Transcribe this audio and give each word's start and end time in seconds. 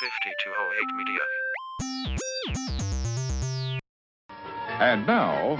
5208 0.00 0.94
Media. 0.96 1.20
And 4.78 5.04
now, 5.08 5.58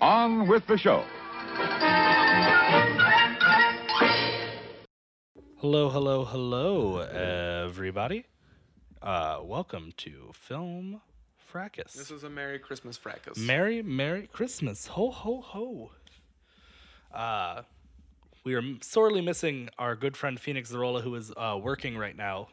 on 0.00 0.48
with 0.48 0.66
the 0.66 0.76
show. 0.76 1.04
Hello, 5.58 5.88
hello, 5.88 6.24
hello, 6.24 6.98
everybody. 6.98 8.26
Uh, 9.00 9.38
welcome 9.44 9.92
to 9.98 10.32
Film 10.34 11.00
Fracas. 11.36 11.92
This 11.92 12.10
is 12.10 12.24
a 12.24 12.30
Merry 12.30 12.58
Christmas 12.58 12.96
fracas. 12.96 13.38
Merry, 13.38 13.82
Merry 13.82 14.26
Christmas. 14.32 14.88
Ho, 14.88 15.12
ho, 15.12 15.40
ho. 15.40 15.92
Uh, 17.14 17.62
we 18.42 18.54
are 18.54 18.62
sorely 18.80 19.20
missing 19.20 19.68
our 19.78 19.94
good 19.94 20.16
friend 20.16 20.40
Phoenix 20.40 20.72
Zarola, 20.72 21.02
who 21.02 21.14
is 21.14 21.32
uh, 21.36 21.56
working 21.62 21.96
right 21.96 22.16
now 22.16 22.48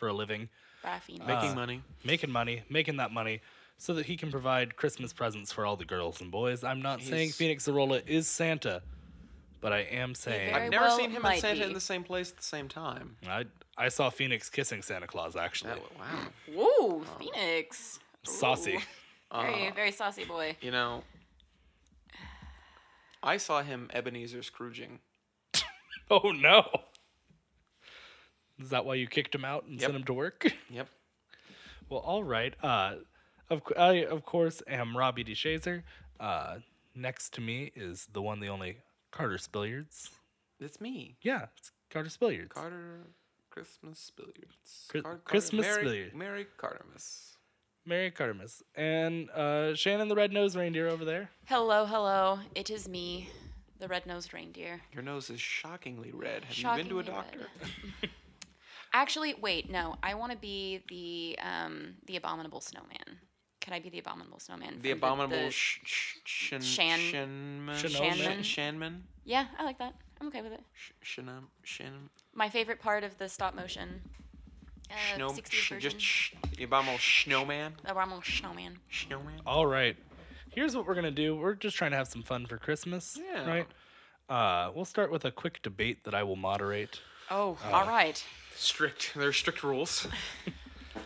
for 0.00 0.08
a 0.08 0.12
living, 0.12 0.48
Raffine. 0.84 1.24
Making 1.26 1.50
Uh, 1.52 1.54
money. 1.54 1.82
making 2.04 2.30
money, 2.30 2.64
making 2.68 2.96
that 2.96 3.12
money, 3.12 3.40
so 3.78 3.94
that 3.94 4.06
he 4.06 4.16
can 4.16 4.30
provide 4.32 4.74
Christmas 4.76 5.12
presents 5.12 5.52
for 5.52 5.64
all 5.64 5.76
the 5.76 5.84
girls 5.84 6.20
and 6.20 6.30
boys. 6.32 6.64
I'm 6.64 6.82
not 6.82 7.00
saying 7.02 7.28
He's- 7.28 7.36
Phoenix 7.36 7.66
Zarola 7.68 8.02
is 8.08 8.26
Santa, 8.26 8.82
but 9.60 9.72
I 9.72 9.80
am 9.82 10.14
saying 10.14 10.52
I've 10.54 10.70
never 10.70 10.86
well 10.86 10.96
seen 10.96 11.10
him 11.10 11.16
and 11.16 11.22
might 11.22 11.40
Santa 11.40 11.60
be. 11.60 11.66
in 11.66 11.72
the 11.74 11.80
same 11.80 12.02
place 12.02 12.30
at 12.32 12.38
the 12.38 12.42
same 12.42 12.68
time. 12.68 13.16
I 13.28 13.44
I 13.78 13.88
saw 13.88 14.10
Phoenix 14.10 14.48
kissing 14.50 14.82
Santa 14.82 15.06
Claus 15.06 15.36
actually. 15.36 15.70
That, 15.74 15.98
wow. 15.98 16.26
Woo, 16.48 17.04
Phoenix. 17.18 18.00
Saucy. 18.24 18.76
Ooh. 18.76 19.40
Very, 19.42 19.70
very 19.70 19.92
saucy 19.92 20.24
boy. 20.24 20.56
You 20.60 20.70
know, 20.72 21.04
I 23.22 23.36
saw 23.36 23.62
him 23.62 23.90
Ebenezer 23.92 24.42
Scrooging. 24.42 25.00
Oh 26.12 26.32
no. 26.32 26.66
Is 28.60 28.70
that 28.70 28.84
why 28.84 28.94
you 28.94 29.06
kicked 29.06 29.34
him 29.34 29.44
out 29.44 29.64
and 29.64 29.74
Yep. 29.80 29.82
sent 29.82 29.96
him 29.96 30.04
to 30.04 30.12
work? 30.12 30.46
Yep. 30.70 30.88
well, 31.88 32.00
all 32.00 32.22
right. 32.24 32.54
Uh, 32.62 32.96
of 33.48 33.64
cou- 33.64 33.74
I 33.74 34.04
of 34.04 34.24
course 34.24 34.62
am 34.68 34.96
Robbie 34.96 35.24
DeShazer. 35.24 35.82
Uh, 36.20 36.58
next 36.94 37.32
to 37.34 37.40
me 37.40 37.72
is 37.74 38.06
the 38.12 38.22
one, 38.22 38.40
the 38.40 38.48
only 38.48 38.78
Carter 39.10 39.38
Spilliards. 39.38 40.10
It's 40.60 40.80
me, 40.80 41.16
Yeah, 41.22 41.46
it's 41.56 41.72
Carter 41.88 42.10
Spilliards. 42.10 42.50
Carter 42.50 43.06
Christmas 43.48 44.12
Billiards. 44.14 44.86
Chri- 44.88 45.02
Car- 45.02 45.02
Carter- 45.02 45.22
Christmas 45.24 45.66
Merry, 45.66 45.82
Billiard. 45.84 46.14
Merry 46.14 46.46
Cartermas. 46.58 47.36
Mary 47.86 48.10
Cartermas 48.10 48.62
and 48.76 49.30
uh, 49.30 49.74
Shannon 49.74 50.08
the 50.08 50.14
red-nosed 50.14 50.54
reindeer 50.54 50.86
over 50.88 51.04
there. 51.06 51.30
Hello, 51.46 51.86
hello. 51.86 52.38
It 52.54 52.68
is 52.68 52.86
me, 52.86 53.30
the 53.78 53.88
red-nosed 53.88 54.34
reindeer. 54.34 54.82
Your 54.92 55.02
nose 55.02 55.30
is 55.30 55.40
shockingly 55.40 56.12
red. 56.12 56.44
Have 56.44 56.56
you 56.58 56.64
been 56.76 56.88
to 56.90 57.00
a 57.00 57.04
Shockingly 57.04 57.46
doctor? 57.46 58.08
red. 58.92 59.00
Actually, 59.00 59.34
wait, 59.40 59.70
no. 59.70 59.96
I 60.02 60.14
want 60.14 60.32
to 60.32 60.38
be 60.38 60.82
the 60.88 61.38
um 61.44 61.94
the 62.06 62.16
abominable 62.16 62.60
snowman. 62.60 63.18
Can 63.60 63.74
I 63.74 63.80
be 63.80 63.90
the 63.90 63.98
abominable 63.98 64.38
snowman? 64.40 64.78
The 64.80 64.90
from 64.90 64.98
abominable 64.98 65.36
the- 65.46 65.50
sh- 65.50 65.80
sh- 65.84 66.16
shan- 66.24 66.60
Shan- 66.62 66.98
Shanman. 67.00 67.68
Shanman? 67.76 68.38
Shanman. 68.40 69.00
yeah, 69.24 69.46
I 69.58 69.64
like 69.64 69.78
that. 69.78 69.94
I'm 70.20 70.28
okay 70.28 70.40
with 70.42 70.52
it. 70.52 70.62
Sh- 70.72 71.18
Shanam. 71.20 71.44
Shanam. 71.64 72.08
My 72.34 72.48
favorite 72.48 72.80
part 72.80 73.04
of 73.04 73.16
the 73.18 73.28
stop 73.28 73.54
motion. 73.54 74.00
Uh, 74.90 74.94
Snow. 75.16 75.28
60s 75.30 75.52
sh- 75.52 75.68
version. 75.70 75.90
just 75.90 76.00
sh- 76.04 76.32
the 76.56 76.64
abominable 76.64 76.98
snowman. 76.98 77.74
the 77.84 77.90
abominable 77.92 78.22
snowman. 78.22 78.78
Snowman. 78.90 79.40
All 79.46 79.66
right. 79.66 79.96
Here's 80.52 80.74
what 80.74 80.86
we're 80.86 80.94
gonna 80.96 81.10
do. 81.10 81.36
We're 81.36 81.54
just 81.54 81.76
trying 81.76 81.90
to 81.92 81.96
have 81.96 82.08
some 82.08 82.22
fun 82.22 82.46
for 82.46 82.56
Christmas, 82.58 83.16
Yeah. 83.22 83.46
right? 83.46 83.66
Uh, 84.28 84.72
we'll 84.74 84.84
start 84.84 85.10
with 85.12 85.24
a 85.24 85.30
quick 85.30 85.60
debate 85.62 86.04
that 86.04 86.14
I 86.14 86.22
will 86.22 86.36
moderate. 86.36 87.00
Oh, 87.30 87.56
Uh, 87.64 87.70
all 87.70 87.86
right. 87.86 88.24
Strict. 88.60 89.12
There 89.16 89.28
are 89.28 89.32
strict 89.32 89.62
rules. 89.62 90.06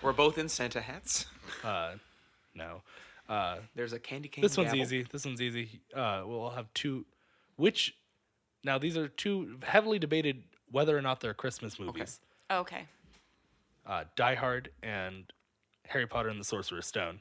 We're 0.02 0.12
both 0.12 0.38
in 0.38 0.48
Santa 0.48 0.80
hats. 0.80 1.26
Uh, 1.62 1.92
no. 2.52 2.82
Uh, 3.28 3.58
There's 3.76 3.92
a 3.92 3.98
candy 4.00 4.28
cane. 4.28 4.42
this 4.42 4.56
one's 4.56 4.70
gavel. 4.72 4.80
easy. 4.82 5.06
This 5.08 5.24
one's 5.24 5.40
easy. 5.40 5.80
Uh, 5.94 6.22
we'll 6.26 6.50
have 6.50 6.66
two. 6.74 7.06
Which 7.56 7.94
now 8.64 8.78
these 8.78 8.96
are 8.96 9.06
two 9.06 9.58
heavily 9.62 10.00
debated 10.00 10.42
whether 10.70 10.98
or 10.98 11.00
not 11.00 11.20
they're 11.20 11.32
Christmas 11.32 11.78
movies. 11.78 12.18
Okay. 12.50 12.86
Uh, 13.86 14.04
Die 14.16 14.34
Hard 14.34 14.70
and 14.82 15.32
Harry 15.86 16.06
Potter 16.08 16.30
and 16.30 16.40
the 16.40 16.44
Sorcerer's 16.44 16.86
Stone. 16.86 17.20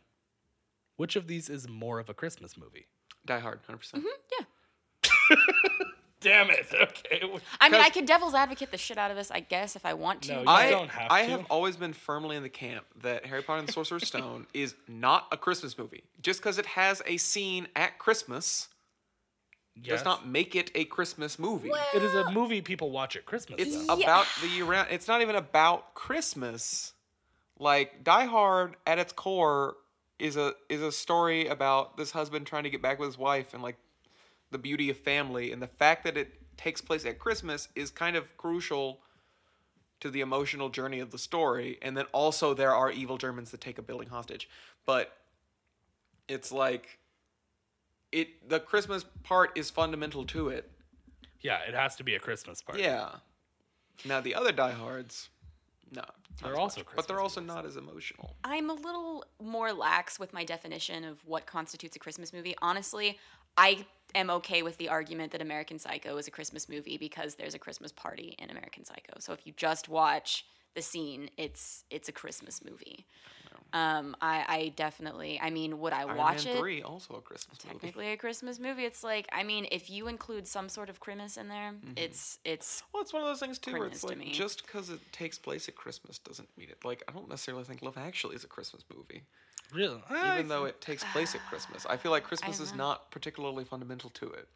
Which 0.97 1.16
of 1.16 1.28
these 1.28 1.47
is 1.47 1.69
more 1.69 2.00
of 2.00 2.09
a 2.09 2.13
Christmas 2.16 2.58
movie? 2.58 2.88
Die 3.25 3.40
Hard, 3.40 3.59
100%. 3.69 3.78
percent 3.78 4.03
Yeah. 4.40 5.35
Damn 6.23 6.50
it. 6.50 6.66
Okay. 6.81 7.22
I 7.61 7.69
mean, 7.69 7.81
I 7.81 7.89
could 7.89 8.06
devil's 8.06 8.34
advocate 8.34 8.72
the 8.72 8.78
shit 8.78 8.97
out 8.97 9.11
of 9.11 9.17
this, 9.17 9.29
I 9.31 9.39
guess, 9.41 9.75
if 9.75 9.85
I 9.85 9.94
want 9.94 10.23
to. 10.23 10.34
No, 10.34 10.41
you 10.41 10.47
I, 10.47 10.69
don't 10.69 10.89
have 10.89 11.11
I 11.11 11.25
to. 11.25 11.31
have 11.31 11.45
always 11.50 11.75
been 11.75 11.94
firmly 11.94 12.35
in 12.35 12.44
the 12.44 12.50
camp 12.50 12.85
that 13.01 13.25
Harry 13.25 13.41
Potter 13.41 13.59
and 13.59 13.67
the 13.67 13.72
Sorcerer's 13.73 14.07
Stone 14.07 14.47
is 14.53 14.75
not 14.88 15.28
a 15.31 15.38
Christmas 15.38 15.78
movie. 15.78 16.03
Just 16.22 16.39
because 16.39 16.57
it 16.57 16.66
has 16.66 17.01
a 17.06 17.17
scene 17.17 17.67
at 17.75 18.00
Christmas 18.00 18.69
Yes. 19.75 19.88
does 20.00 20.06
not 20.06 20.28
make 20.28 20.56
it 20.56 20.69
a 20.75 20.85
Christmas 20.85 21.39
movie. 21.39 21.72
It 21.95 22.03
is 22.03 22.13
a 22.13 22.29
movie 22.31 22.61
people 22.61 22.91
watch 22.91 23.16
at 23.16 23.25
Christmas. 23.25 23.59
It's 23.59 23.75
though. 23.88 23.97
Yeah. 23.97 24.05
about 24.05 24.28
the 24.41 24.47
year 24.47 24.66
round. 24.66 24.90
It's 24.91 25.07
not 25.07 25.22
even 25.23 25.35
about 25.35 25.95
Christmas. 25.95 26.94
Like 27.59 28.03
Die 28.03 28.25
Hard 28.25 28.75
at 28.85 29.00
its 29.00 29.11
core 29.13 29.75
is 30.19 30.38
a 30.38 30.53
is 30.69 30.81
a 30.81 30.91
story 30.91 31.47
about 31.47 31.97
this 31.97 32.11
husband 32.11 32.45
trying 32.45 32.63
to 32.66 32.69
get 32.69 32.81
back 32.84 33.00
with 33.00 33.07
his 33.07 33.17
wife 33.17 33.53
and 33.55 33.63
like 33.63 33.78
the 34.53 34.58
beauty 34.58 34.90
of 34.90 34.97
family 34.97 35.52
and 35.52 35.62
the 35.62 35.68
fact 35.68 36.06
that 36.06 36.16
it 36.16 36.34
takes 36.56 36.80
place 36.80 37.06
at 37.06 37.19
Christmas 37.19 37.68
is 37.75 37.91
kind 37.91 38.16
of 38.16 38.38
crucial 38.38 39.00
to 40.00 40.09
the 40.09 40.22
emotional 40.22 40.69
journey 40.69 41.00
of 41.00 41.12
the 41.12 41.18
story. 41.18 41.78
And 41.81 41.97
then 41.97 42.06
also 42.12 42.53
there 42.53 42.74
are 42.74 42.91
evil 42.91 43.18
Germans 43.18 43.52
that 43.52 43.62
take 43.62 43.78
a 43.78 43.81
building 43.81 44.09
hostage. 44.09 44.50
But 44.86 45.12
it's 46.28 46.52
like 46.52 47.00
it 48.12 48.47
the 48.47 48.59
Christmas 48.59 49.06
part 49.24 49.52
is 49.58 49.69
fundamental 49.69 50.25
to 50.25 50.50
it. 50.50 50.70
yeah, 51.41 51.59
it 51.68 51.74
has 51.74 51.96
to 51.97 52.03
be 52.03 52.16
a 52.16 52.20
Christmas 52.20 52.62
part. 52.62 52.80
Yeah. 52.80 53.09
Now 54.06 54.22
the 54.22 54.35
other 54.35 54.52
diehards, 54.52 55.30
no, 55.91 56.03
They're 56.41 56.58
also 56.58 56.81
much, 56.81 56.88
but 56.96 57.08
they're 57.08 57.18
Christmas 57.18 57.38
also 57.38 57.41
not 57.41 57.66
as 57.66 57.78
emotional. 57.78 58.35
I'm 58.44 58.70
a 58.70 58.74
little 58.74 59.25
more 59.41 59.72
lax 59.72 60.20
with 60.20 60.34
my 60.34 60.44
definition 60.44 61.03
of 61.03 61.25
what 61.25 61.46
constitutes 61.46 61.96
a 61.96 62.00
Christmas 62.00 62.34
movie. 62.34 62.56
Honestly, 62.62 63.20
I 63.58 63.85
am 64.16 64.29
okay 64.29 64.63
with 64.63 64.78
the 64.78 64.90
argument 64.90 65.31
that 65.31 65.41
American 65.41 65.79
Psycho 65.79 66.18
is 66.18 66.28
a 66.28 66.31
Christmas 66.31 66.69
movie 66.69 66.97
because 66.97 67.35
there's 67.35 67.53
a 67.53 67.59
Christmas 67.59 67.91
party 67.91 68.35
in 68.40 68.50
American 68.50 68.85
Psycho. 68.85 69.13
So 69.19 69.34
if 69.34 69.46
you 69.46 69.53
just 69.56 69.90
watch 69.90 70.46
the 70.75 70.81
scene, 70.81 71.29
it's 71.38 71.84
it's 71.90 72.09
a 72.09 72.12
Christmas 72.12 72.63
movie. 72.63 73.06
Um, 73.73 74.16
I, 74.22 74.46
I 74.47 74.73
definitely. 74.75 75.40
I 75.41 75.50
mean, 75.50 75.79
would 75.79 75.94
I 75.94 76.02
Iron 76.02 76.18
watch 76.18 76.46
Man 76.46 76.56
it? 76.56 76.59
Three 76.59 76.84
also 76.84 77.16
a 77.16 77.22
Christmas 77.22 77.57
movie. 77.66 77.73
Technically 77.73 78.12
a 78.12 78.18
Christmas 78.18 78.59
movie. 78.59 78.85
It's 78.85 79.03
like 79.03 79.28
I 79.31 79.44
mean, 79.44 79.68
if 79.72 79.90
you 79.90 80.07
include 80.07 80.47
some 80.47 80.69
sort 80.69 80.90
of 80.90 81.00
Christmas 81.00 81.38
in 81.38 81.47
there, 81.47 81.73
it's 81.97 82.38
it's 82.46 82.84
Well, 82.94 83.02
it's 83.02 83.13
one 83.13 83.23
of 83.23 83.28
those 83.28 83.40
things 83.40 83.57
too, 83.57 83.73
where 83.73 83.88
it's 83.88 84.03
like 84.03 84.31
just 84.31 84.66
because 84.66 84.91
it 84.91 85.00
takes 85.12 85.40
place 85.40 85.68
at 85.68 85.75
Christmas 85.75 86.19
doesn't 86.19 86.50
mean 86.56 86.69
it. 86.69 86.85
Like 86.85 87.03
I 87.07 87.12
don't 87.12 87.28
necessarily 87.29 87.63
think 87.63 87.81
Love 87.81 87.97
Actually 87.97 88.35
is 88.35 88.44
a 88.44 88.47
Christmas 88.47 88.84
movie, 88.96 89.23
Really? 89.73 90.01
even 90.34 90.47
though 90.47 90.66
it 90.66 90.79
takes 90.81 91.03
place 91.11 91.34
at 91.35 91.41
Christmas. 91.50 91.85
I 91.85 91.97
feel 91.97 92.11
like 92.11 92.23
Christmas 92.23 92.59
is 92.59 92.72
know. 92.72 92.78
not 92.78 93.11
particularly 93.11 93.63
fundamental 93.63 94.09
to 94.11 94.28
it. 94.31 94.47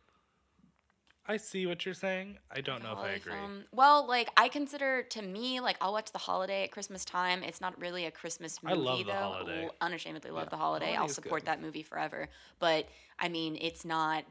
I 1.30 1.36
see 1.36 1.66
what 1.66 1.84
you're 1.86 1.94
saying. 1.94 2.38
I 2.50 2.62
don't 2.62 2.82
know 2.84 2.92
if 2.94 2.98
I 3.00 3.02
holiday 3.02 3.16
agree. 3.18 3.34
film. 3.34 3.64
Well, 3.74 4.08
like 4.08 4.30
I 4.38 4.48
consider 4.48 5.04
to 5.10 5.22
me, 5.22 5.60
like 5.60 5.76
I'll 5.82 5.92
watch 5.92 6.12
The 6.14 6.20
Holiday 6.20 6.64
at 6.64 6.72
Christmas 6.72 7.04
time. 7.04 7.44
It's 7.44 7.60
not 7.60 7.80
really 7.82 8.06
a 8.06 8.12
Christmas 8.12 8.64
movie 8.64 8.74
I 8.74 8.78
movie 8.78 8.88
love 8.88 8.98
The 9.00 9.04
though. 9.06 9.12
Holiday. 9.18 9.64
L- 9.66 9.76
Unashamedly 9.82 10.32
love 10.32 10.44
Yeah, 10.46 10.50
The 10.52 10.56
Holiday. 10.58 10.86
Holiday 10.86 11.00
I'll 11.02 11.10
is 11.10 11.16
support 11.16 11.42
good. 11.42 11.48
that 11.48 11.62
movie 11.62 11.84
forever. 11.84 12.30
But 12.60 12.88
I 13.20 13.28
mean, 13.28 13.58
it's 13.60 13.84
not. 13.84 14.24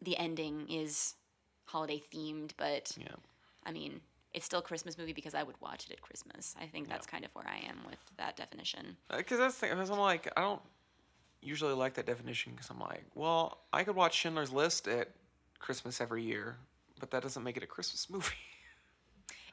The 0.00 0.16
ending 0.18 0.66
is 0.68 1.14
holiday 1.66 2.02
themed, 2.12 2.50
but 2.56 2.90
Yeah. 2.98 3.14
I 3.64 3.70
mean, 3.70 4.00
it's 4.34 4.46
still 4.46 4.60
a 4.60 4.62
Christmas 4.62 4.96
movie 4.96 5.12
because 5.12 5.34
I 5.34 5.42
would 5.42 5.60
watch 5.60 5.86
it 5.86 5.92
at 5.92 6.00
Christmas. 6.00 6.54
I 6.60 6.66
think 6.66 6.88
that's 6.88 7.06
kind 7.06 7.24
of 7.24 7.34
where 7.34 7.46
I 7.46 7.58
am 7.68 7.78
with 7.88 7.98
that 8.16 8.36
definition. 8.36 8.96
Uh, 9.10 9.18
because 9.18 9.38
that's 9.38 9.54
the 9.58 9.66
thing. 9.68 9.76
'cause 9.76 9.90
I'm 9.90 9.98
like, 9.98 10.26
I 10.36 10.40
don't 10.40 10.62
usually 11.40 11.74
like 11.74 11.94
that 11.94 12.06
definition 12.06 12.52
because 12.52 12.70
I'm 12.70 12.78
like, 12.80 13.04
well, 13.14 13.58
I 13.72 13.84
could 13.84 13.96
watch 13.96 14.14
Schindler's 14.14 14.52
List 14.52 14.88
at 14.88 15.10
Christmas 15.58 16.00
every 16.00 16.22
year, 16.22 16.56
but 17.00 17.10
that 17.10 17.22
doesn't 17.22 17.42
make 17.42 17.56
it 17.56 17.62
a 17.62 17.66
Christmas 17.66 18.08
movie. 18.10 18.34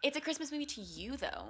It's 0.01 0.15
a 0.15 0.21
Christmas 0.21 0.51
movie 0.51 0.65
to 0.67 0.81
you, 0.81 1.17
though. 1.17 1.49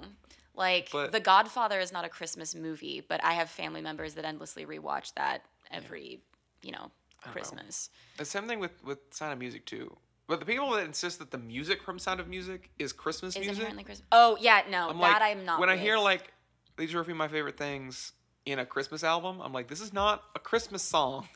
Like, 0.54 0.88
But- 0.90 1.12
The 1.12 1.20
Godfather 1.20 1.78
is 1.78 1.92
not 1.92 2.04
a 2.04 2.08
Christmas 2.08 2.54
movie, 2.54 3.00
but 3.00 3.22
I 3.22 3.34
have 3.34 3.48
family 3.48 3.80
members 3.80 4.14
that 4.14 4.24
endlessly 4.24 4.66
rewatch 4.66 5.14
that 5.14 5.44
every, 5.70 6.20
you 6.62 6.72
know, 6.72 6.90
know. 7.24 7.32
Christmas. 7.32 7.90
The 8.16 8.24
same 8.24 8.48
thing 8.48 8.58
with 8.58 8.82
with 8.82 8.98
Sound 9.12 9.32
of 9.34 9.38
Music 9.38 9.64
too. 9.66 9.96
But 10.30 10.38
the 10.38 10.46
people 10.46 10.70
that 10.70 10.84
insist 10.86 11.18
that 11.18 11.32
the 11.32 11.38
music 11.38 11.82
from 11.82 11.98
Sound 11.98 12.20
of 12.20 12.28
Music 12.28 12.70
is 12.78 12.92
Christmas 12.92 13.34
Is 13.34 13.40
music, 13.40 13.56
inherently 13.56 13.82
Christmas. 13.82 14.06
Oh 14.12 14.38
yeah, 14.40 14.62
no, 14.70 14.88
I'm 14.90 14.96
that 15.00 15.20
like, 15.20 15.22
I'm 15.22 15.44
not. 15.44 15.58
when 15.58 15.68
I 15.68 15.76
hear 15.76 15.98
like 15.98 16.32
these 16.76 16.94
are 16.94 17.00
a 17.00 17.04
few 17.04 17.14
of 17.14 17.18
my 17.18 17.26
favorite 17.26 17.58
things 17.58 18.12
in 18.46 18.60
a 18.60 18.64
Christmas 18.64 19.02
album, 19.02 19.40
I'm 19.42 19.52
like, 19.52 19.66
this 19.66 19.80
is 19.80 19.92
not 19.92 20.22
a 20.36 20.38
Christmas 20.38 20.84
song. 20.84 21.26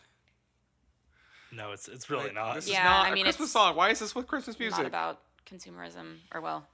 No, 1.50 1.72
it's 1.72 1.88
it's 1.88 2.08
really 2.08 2.26
Like, 2.26 2.34
not. 2.34 2.54
This 2.54 2.68
Yeah, 2.68 2.78
is 2.78 2.84
not 2.84 3.06
I 3.06 3.10
mean, 3.14 3.22
a 3.22 3.24
Christmas 3.24 3.46
it's 3.46 3.52
song. 3.52 3.74
Why 3.74 3.90
is 3.90 3.98
this 3.98 4.14
with 4.14 4.28
Christmas 4.28 4.60
music? 4.60 4.78
not 4.78 4.86
about 4.86 5.20
consumerism 5.44 6.18
or 6.32 6.40
well, 6.40 6.64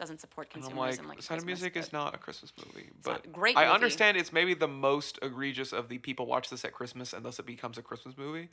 doesn't 0.00 0.20
support 0.20 0.50
consumerism 0.50 0.72
I'm 0.72 1.06
like, 1.06 1.18
like 1.18 1.22
Sound 1.22 1.42
of 1.42 1.46
Music 1.46 1.76
is 1.76 1.92
not 1.92 2.12
a 2.12 2.18
Christmas 2.18 2.52
movie, 2.58 2.88
not 3.06 3.22
but 3.22 3.24
a 3.24 3.28
great 3.28 3.56
I 3.56 3.66
movie. 3.66 3.74
understand 3.74 4.16
it's 4.16 4.32
maybe 4.32 4.54
the 4.54 4.66
most 4.66 5.20
egregious 5.22 5.72
of 5.72 5.88
the 5.88 5.98
people 5.98 6.26
watch 6.26 6.50
this 6.50 6.64
at 6.64 6.72
Christmas 6.72 7.12
and 7.12 7.24
thus 7.24 7.38
it 7.38 7.46
becomes 7.46 7.78
a 7.78 7.82
Christmas 7.82 8.16
movie. 8.18 8.48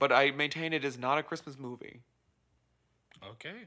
But 0.00 0.10
I 0.10 0.32
maintain 0.32 0.72
it 0.72 0.84
is 0.84 0.98
not 0.98 1.16
a 1.16 1.22
Christmas 1.22 1.56
movie. 1.56 2.02
Okay. 3.32 3.64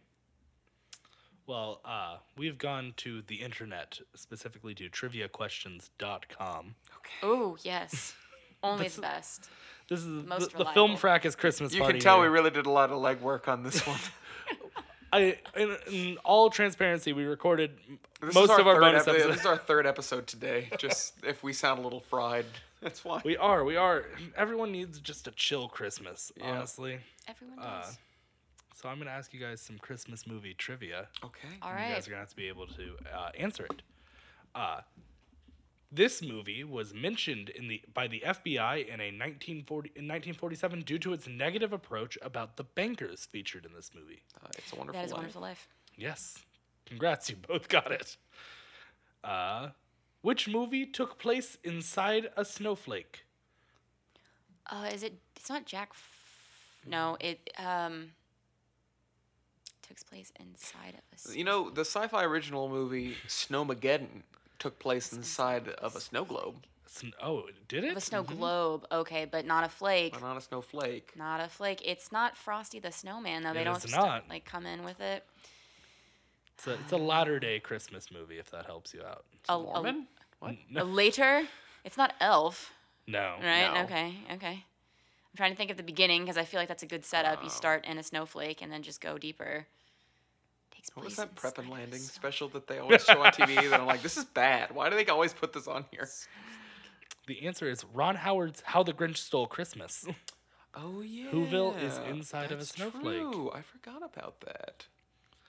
Well, 1.48 1.82
uh, 1.84 2.18
we've 2.38 2.58
gone 2.58 2.94
to 2.98 3.22
the 3.24 3.36
internet, 3.38 4.00
specifically 4.16 4.76
to 4.76 4.90
triviaquestions.com. 4.90 6.76
Okay. 6.98 7.10
Oh 7.24 7.58
yes, 7.64 8.14
only 8.64 8.88
the 8.88 9.02
best. 9.02 9.50
This 9.88 10.02
is 10.02 10.06
the, 10.06 10.28
Most 10.30 10.52
the 10.52 10.58
Film 10.58 10.68
reliable. 10.68 10.98
Fracas 10.98 11.36
Christmas 11.36 11.74
You 11.74 11.80
party. 11.82 11.94
can 11.98 12.04
tell 12.04 12.18
we 12.20 12.26
here. 12.26 12.32
really 12.32 12.52
did 12.52 12.68
a 12.68 12.70
lot 12.70 12.92
of 12.92 13.00
legwork 13.00 13.48
on 13.48 13.64
this 13.64 13.86
one. 13.88 13.98
I, 15.12 15.40
in, 15.56 15.76
in 15.92 16.18
all 16.24 16.52
transparency, 16.52 17.14
we 17.14 17.24
recorded 17.26 17.72
m- 17.90 17.98
This 18.22 18.36
most 18.36 18.52
is 18.52 18.60
of 18.60 18.68
our 18.68 18.76
third 18.76 18.82
bonus 18.82 19.02
epi- 19.08 19.12
episodes. 19.18 19.32
This 19.34 19.40
is 19.42 19.46
our 19.48 19.58
third 19.58 19.88
episode 19.88 20.28
today. 20.28 20.70
Just 20.78 21.16
if 21.26 21.42
we 21.42 21.52
sound 21.52 21.80
a 21.80 21.82
little 21.82 22.02
fried, 22.02 22.46
that's 22.80 23.04
why. 23.04 23.20
We 23.26 23.36
are, 23.38 23.64
we 23.64 23.76
are. 23.76 24.06
Everyone 24.38 24.72
needs 24.72 25.00
just 25.00 25.28
a 25.28 25.32
chill 25.32 25.68
Christmas, 25.68 26.32
Yeah. 26.38 26.52
honestly. 26.52 27.00
Everyone 27.28 27.58
Uh, 27.58 27.82
does. 27.82 27.98
So 28.82 28.88
I'm 28.88 28.98
gonna 28.98 29.12
ask 29.12 29.34
you 29.34 29.42
guys 29.42 29.60
some 29.60 29.78
Christmas 29.78 30.26
movie 30.26 30.54
trivia. 30.54 31.08
okay. 31.24 31.50
All 31.62 31.74
right. 31.74 31.90
You 31.90 31.96
guys 31.96 32.08
are 32.08 32.12
gonna 32.12 32.22
have 32.22 32.30
to 32.30 32.36
be 32.36 32.48
able 32.48 32.66
to 32.68 32.96
uh, 33.14 33.30
answer 33.38 33.66
it. 33.66 33.82
Uh, 34.56 34.82
this 35.92 36.22
movie 36.22 36.64
was 36.64 36.94
mentioned 36.94 37.50
in 37.50 37.68
the 37.68 37.82
by 37.94 38.08
the 38.08 38.24
FBI 38.26 38.86
in 38.88 39.02
a 39.02 39.12
1940 39.12 39.90
in 39.96 40.06
1947 40.08 40.82
due 40.82 40.98
to 41.00 41.12
its 41.12 41.28
negative 41.28 41.74
approach 41.74 42.18
about 42.22 42.56
the 42.56 42.64
bankers 42.64 43.26
featured 43.30 43.66
in 43.66 43.74
this 43.74 43.92
movie. 43.94 44.22
Uh, 44.42 44.48
it's 44.58 44.72
a 44.72 44.76
wonderful. 44.78 45.00
That 45.02 45.06
is 45.06 45.12
a 45.12 45.16
Life. 45.16 45.22
wonderful 45.24 45.42
life. 45.42 45.68
Yes, 45.98 46.38
congrats, 46.86 47.30
you 47.30 47.36
both 47.36 47.68
got 47.68 47.92
it. 47.92 48.16
Uh, 49.26 49.70
which 50.22 50.48
movie 50.48 50.86
took 50.86 51.18
place 51.20 51.58
inside 51.66 52.30
a 52.38 52.46
snowflake? 52.46 53.26
Uh, 54.68 54.90
is 54.94 55.04
it? 55.04 55.20
It's 55.36 55.50
not 55.50 55.66
Jack. 55.66 55.90
F- 55.92 56.86
no, 56.86 57.18
it 57.20 57.50
um 57.58 58.12
takes 59.90 60.04
place 60.04 60.32
inside 60.40 60.94
of 60.94 61.02
a. 61.12 61.16
s- 61.16 61.36
You 61.36 61.44
know, 61.44 61.70
the 61.70 61.82
sci-fi 61.82 62.24
original 62.24 62.70
movie 62.70 63.16
Snowmageddon 63.28 64.22
took 64.60 64.80
place 64.80 65.12
inside 65.12 65.68
of 65.70 65.96
a 65.96 66.00
snow 66.02 66.24
globe, 66.24 66.56
Sn- 66.86 67.14
oh, 67.22 67.44
did 67.68 67.84
it? 67.84 67.92
Of 67.92 67.98
a 67.98 68.02
snow 68.02 68.24
mm-hmm. 68.24 68.36
globe, 68.38 68.86
okay, 68.92 69.26
but 69.26 69.46
not 69.46 69.64
a 69.64 69.70
flake. 69.70 70.14
but 70.14 70.22
not 70.22 70.38
a 70.38 70.42
snowflake. 70.42 71.14
Not 71.16 71.40
a 71.42 71.48
flake. 71.48 71.82
It's 71.86 72.12
not 72.12 72.38
Frosty 72.38 72.80
the 72.80 72.92
Snowman 72.92 73.44
though. 73.44 73.54
They 73.54 73.62
It 73.62 73.66
don't 73.66 73.78
is 73.78 73.84
just, 73.84 73.96
not. 73.96 74.30
like 74.30 74.46
come 74.46 74.66
in 74.66 74.84
with 74.84 75.00
it. 75.02 75.24
It's 76.56 76.68
a, 76.68 76.74
it's 76.74 76.92
a 76.92 76.98
latter 76.98 77.40
day 77.40 77.60
Christmas 77.60 78.12
movie, 78.12 78.38
if 78.38 78.52
that 78.52 78.66
helps 78.66 78.94
you 78.94 79.02
out. 79.04 79.24
A, 79.48 79.54
a- 79.54 79.60
Mormon? 79.64 80.08
What? 80.40 80.56
a 80.76 80.84
later. 80.84 81.44
It's 81.86 81.98
not 81.98 82.14
Elf, 82.20 82.74
No. 83.08 83.36
right? 83.42 83.74
No. 83.74 83.84
Okay, 83.84 84.14
okay. 84.34 84.64
I'm 85.32 85.38
trying 85.38 85.52
to 85.52 85.58
think 85.58 85.72
of 85.72 85.78
the 85.78 85.84
beginning 85.84 86.24
because 86.24 86.38
I 86.38 86.44
feel 86.44 86.60
like 86.60 86.68
that's 86.68 86.84
a 86.84 86.88
good 86.88 87.06
setup. 87.06 87.40
Oh. 87.42 87.44
You 87.44 87.50
start 87.50 87.86
in 87.86 87.98
a 87.98 88.04
snowflake 88.04 88.62
and 88.62 88.72
then 88.72 88.82
just 88.84 89.00
go 89.00 89.18
deeper. 89.18 89.68
Takes 90.80 90.96
What 90.96 91.06
was 91.06 91.16
place 91.16 91.28
that 91.28 91.36
prep 91.36 91.58
and 91.58 91.66
inside 91.68 91.72
of 91.74 91.78
a 91.78 91.82
landing 91.82 92.00
snow- 92.00 92.14
special 92.14 92.48
that 92.50 92.68
they 92.68 92.80
always 92.80 93.04
show 93.04 93.22
on 93.22 93.32
TV? 93.34 93.70
that 93.70 93.80
I'm 93.82 93.86
like, 93.86 94.02
this 94.02 94.16
is 94.18 94.24
bad. 94.26 94.74
Why 94.74 94.90
do 94.90 94.96
they 94.96 95.06
always 95.08 95.34
put 95.34 95.52
this 95.54 95.68
on 95.68 95.86
here? 95.92 96.08
The 97.28 97.46
answer 97.46 97.70
is 97.70 97.84
Ron 97.94 98.16
Howard's 98.16 98.62
How 98.66 98.82
the 98.84 98.94
Grinch 98.94 99.18
Stole 99.18 99.48
Christmas. 99.48 100.06
Oh 100.76 101.02
yeah. 101.02 101.32
Whoville 101.32 101.82
is 101.84 101.98
inside 102.10 102.46
of 102.46 102.52
a 102.52 102.56
that's 102.58 102.70
snowflake. 102.76 103.04
True. 103.20 103.52
I 103.54 103.62
forgot 103.62 104.04
about 104.04 104.40
that. 104.42 104.86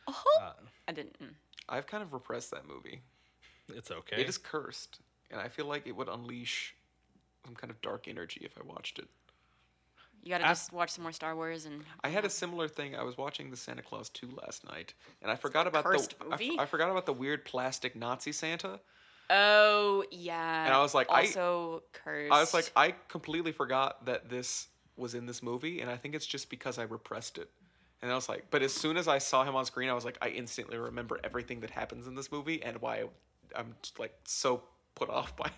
Oh, 0.08 0.22
Uh, 0.42 0.52
I 0.88 0.92
didn't. 0.92 1.18
mm. 1.22 1.34
I've 1.68 1.86
kind 1.86 2.02
of 2.02 2.12
repressed 2.12 2.50
that 2.50 2.66
movie. 2.66 3.02
it's 3.68 3.90
okay. 3.90 4.20
It 4.20 4.28
is 4.28 4.38
cursed, 4.38 4.98
and 5.30 5.40
I 5.40 5.48
feel 5.48 5.66
like 5.66 5.86
it 5.86 5.94
would 5.94 6.08
unleash 6.08 6.74
some 7.44 7.54
kind 7.54 7.70
of 7.70 7.80
dark 7.82 8.08
energy 8.08 8.40
if 8.44 8.58
I 8.58 8.62
watched 8.66 8.98
it. 8.98 9.08
You 10.22 10.30
gotta 10.30 10.44
Af- 10.44 10.50
just 10.50 10.72
watch 10.72 10.90
some 10.90 11.02
more 11.02 11.12
Star 11.12 11.34
Wars 11.34 11.64
and. 11.64 11.82
I 12.04 12.08
had 12.08 12.24
a 12.24 12.30
similar 12.30 12.68
thing. 12.68 12.94
I 12.94 13.02
was 13.02 13.16
watching 13.16 13.50
the 13.50 13.56
Santa 13.56 13.82
Claus 13.82 14.10
2 14.10 14.28
last 14.42 14.68
night, 14.68 14.92
and 15.22 15.30
I 15.30 15.36
forgot 15.36 15.66
about 15.66 15.84
cursed 15.84 16.18
the 16.18 16.24
I 16.26 16.34
f- 16.34 16.40
movie? 16.40 16.58
I, 16.58 16.66
forgot 16.66 16.90
about 16.90 17.06
the 17.06 17.12
weird 17.12 17.44
plastic 17.44 17.96
Nazi 17.96 18.32
Santa. 18.32 18.80
Oh 19.30 20.04
yeah. 20.10 20.66
And 20.66 20.74
I 20.74 20.82
was 20.82 20.94
like, 20.94 21.10
I- 21.10 21.20
also 21.22 21.82
cursed. 21.92 22.32
I 22.32 22.40
was 22.40 22.52
like, 22.52 22.70
I 22.76 22.94
completely 23.08 23.52
forgot 23.52 24.04
that 24.06 24.28
this 24.28 24.68
was 24.96 25.14
in 25.14 25.24
this 25.26 25.42
movie, 25.42 25.80
and 25.80 25.90
I 25.90 25.96
think 25.96 26.14
it's 26.14 26.26
just 26.26 26.50
because 26.50 26.78
I 26.78 26.82
repressed 26.82 27.38
it. 27.38 27.48
And 28.02 28.10
I 28.10 28.14
was 28.14 28.28
like, 28.28 28.46
but 28.50 28.62
as 28.62 28.72
soon 28.72 28.96
as 28.96 29.08
I 29.08 29.18
saw 29.18 29.44
him 29.44 29.54
on 29.56 29.64
screen, 29.64 29.88
I 29.88 29.92
was 29.94 30.04
like, 30.04 30.18
I 30.22 30.28
instantly 30.28 30.78
remember 30.78 31.20
everything 31.22 31.60
that 31.60 31.70
happens 31.70 32.06
in 32.06 32.14
this 32.14 32.32
movie 32.32 32.62
and 32.62 32.80
why 32.80 33.04
I'm 33.54 33.74
just, 33.82 33.98
like 33.98 34.14
so 34.24 34.62
put 34.94 35.08
off 35.10 35.36
by 35.36 35.46
it. 35.46 35.52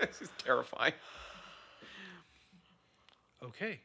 this 0.08 0.20
is 0.22 0.28
terrifying. 0.38 0.92
okay. 3.42 3.80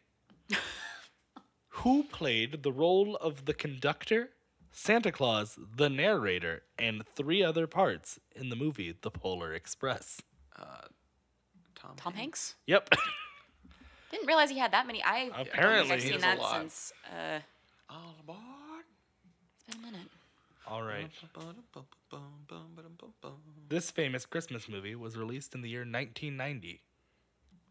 Who 1.84 2.04
played 2.04 2.64
the 2.64 2.72
role 2.72 3.16
of 3.18 3.46
the 3.46 3.54
conductor, 3.54 4.30
Santa 4.72 5.12
Claus, 5.12 5.58
the 5.76 5.90
narrator, 5.90 6.64
and 6.80 7.04
three 7.16 7.44
other 7.44 7.68
parts 7.68 8.20
in 8.36 8.50
the 8.50 8.56
movie 8.56 8.96
The 9.02 9.12
Polar 9.12 9.54
Express? 9.54 10.22
Tom. 11.76 11.96
Tom 11.98 12.14
Hanks. 12.14 12.56
Yep. 12.66 12.92
Didn't 14.12 14.28
realize 14.28 14.50
he 14.50 14.58
had 14.58 14.72
that 14.72 14.88
many. 14.88 15.04
I 15.04 15.30
Apparently. 15.38 15.92
I've 15.96 16.02
He 16.02 16.10
seen 16.12 16.14
has 16.14 16.22
a 16.24 16.26
that 16.26 16.40
lot. 16.40 16.62
since. 16.62 16.94
Uh, 17.12 17.40
All 17.90 18.16
aboard. 18.22 18.40
it's 19.56 19.76
been 19.76 19.84
a 19.84 19.92
minute. 19.92 20.08
All 20.66 20.82
right. 20.82 21.10
This 23.68 23.92
famous 23.92 24.26
Christmas 24.26 24.70
movie 24.70 24.96
was 24.96 25.18
released 25.18 25.54
in 25.54 25.62
the 25.62 25.70
year 25.70 25.82
1990. 25.82 26.82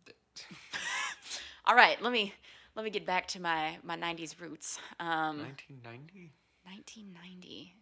All 1.65 1.75
right, 1.75 2.03
let 2.03 2.13
me 2.13 2.35
let 2.75 2.85
me 2.85 2.91
get 2.91 3.07
back 3.07 3.27
to 3.29 3.41
my 3.41 3.79
my 3.83 3.97
'90s 3.97 4.41
roots. 4.41 4.79
Um, 4.99 5.39
1990. 5.39 6.33
1990. 6.65 7.75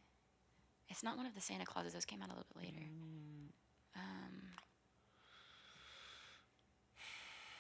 It's 0.88 1.02
not 1.04 1.16
one 1.16 1.26
of 1.26 1.34
the 1.34 1.40
Santa 1.40 1.64
Clauses. 1.64 1.92
Those 1.92 2.04
came 2.04 2.20
out 2.22 2.28
a 2.28 2.32
little 2.32 2.46
bit 2.54 2.64
later. 2.64 2.84
Um, 3.94 4.32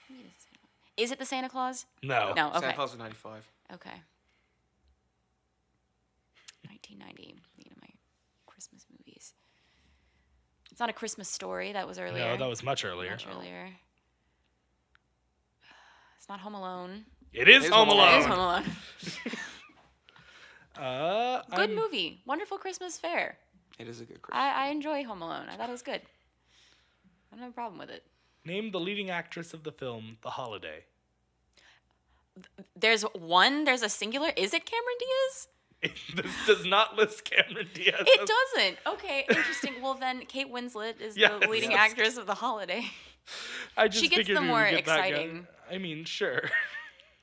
maybe 0.08 0.22
it 0.22 0.26
is 0.26 0.42
Santa 0.42 0.58
Claus. 0.58 0.92
Is 0.96 1.12
it 1.12 1.18
the 1.18 1.24
Santa 1.24 1.48
Claus? 1.48 1.86
No. 2.02 2.32
No. 2.34 2.48
Okay. 2.48 2.60
Santa 2.60 2.74
Claus 2.74 2.90
was 2.90 2.98
95. 2.98 3.48
Okay. 3.74 4.02
1990. 6.66 7.36
Thinking 7.56 7.72
of 7.72 7.80
my 7.80 7.88
Christmas 8.46 8.84
movies. 8.90 9.34
It's 10.70 10.80
not 10.80 10.90
a 10.90 10.92
Christmas 10.92 11.28
story. 11.28 11.72
That 11.72 11.86
was 11.86 11.98
earlier. 11.98 12.24
No, 12.24 12.36
that 12.36 12.48
was 12.48 12.62
much 12.62 12.84
earlier. 12.84 13.10
much 13.10 13.26
earlier. 13.32 13.68
It's 16.18 16.28
not 16.28 16.40
Home 16.40 16.54
Alone. 16.54 17.04
It 17.32 17.48
is 17.48 17.64
It 17.64 17.66
is 17.66 17.70
Home 17.70 17.88
Home 17.88 17.98
Alone. 17.98 18.20
is 18.20 18.26
Home 18.26 18.38
Alone. 18.38 18.64
Uh, 20.78 21.42
Good 21.50 21.58
I'm- 21.58 21.74
movie. 21.74 22.22
Wonderful 22.24 22.56
Christmas 22.56 22.96
Fair. 22.98 23.36
It 23.78 23.86
is 23.86 24.00
a 24.00 24.04
good 24.04 24.22
Christmas. 24.22 24.42
I, 24.42 24.68
I 24.68 24.68
enjoy 24.70 25.04
Home 25.04 25.20
Alone. 25.20 25.46
I 25.50 25.56
thought 25.56 25.68
it 25.68 25.72
was 25.72 25.82
good. 25.82 26.00
I 26.00 27.36
don't 27.36 27.40
have 27.40 27.50
a 27.50 27.54
problem 27.54 27.78
with 27.78 27.90
it. 27.90 28.02
Name 28.46 28.70
the 28.70 28.80
leading 28.80 29.10
actress 29.10 29.52
of 29.52 29.62
the 29.62 29.72
film 29.72 30.16
The 30.22 30.30
Holiday. 30.30 30.84
There's 32.74 33.02
one. 33.02 33.64
There's 33.64 33.82
a 33.82 33.90
singular. 33.90 34.30
Is 34.36 34.54
it 34.54 34.64
Cameron 34.64 34.96
Diaz? 35.00 35.92
this 36.16 36.32
does 36.46 36.64
not 36.64 36.96
list 36.96 37.24
Cameron 37.30 37.68
Diaz. 37.74 37.96
It 38.06 38.20
as- 38.22 38.28
doesn't. 38.56 38.78
Okay, 38.86 39.26
interesting. 39.28 39.74
well, 39.82 39.94
then 39.94 40.24
Kate 40.26 40.50
Winslet 40.50 40.98
is 40.98 41.14
Yes. 41.14 41.42
the 41.42 41.48
leading 41.48 41.72
Yes. 41.72 41.90
actress 41.90 42.16
of 42.16 42.26
The 42.26 42.34
Holiday. 42.36 42.86
I 43.76 43.88
just 43.88 44.02
she 44.02 44.08
gets 44.08 44.20
figured 44.20 44.38
the 44.38 44.40
we 44.40 44.46
would 44.46 44.52
more 44.52 44.70
get 44.70 44.86
that 44.86 44.96
guy. 44.98 45.06
exciting- 45.08 45.46
I 45.70 45.76
mean, 45.76 46.04
sure. 46.06 46.48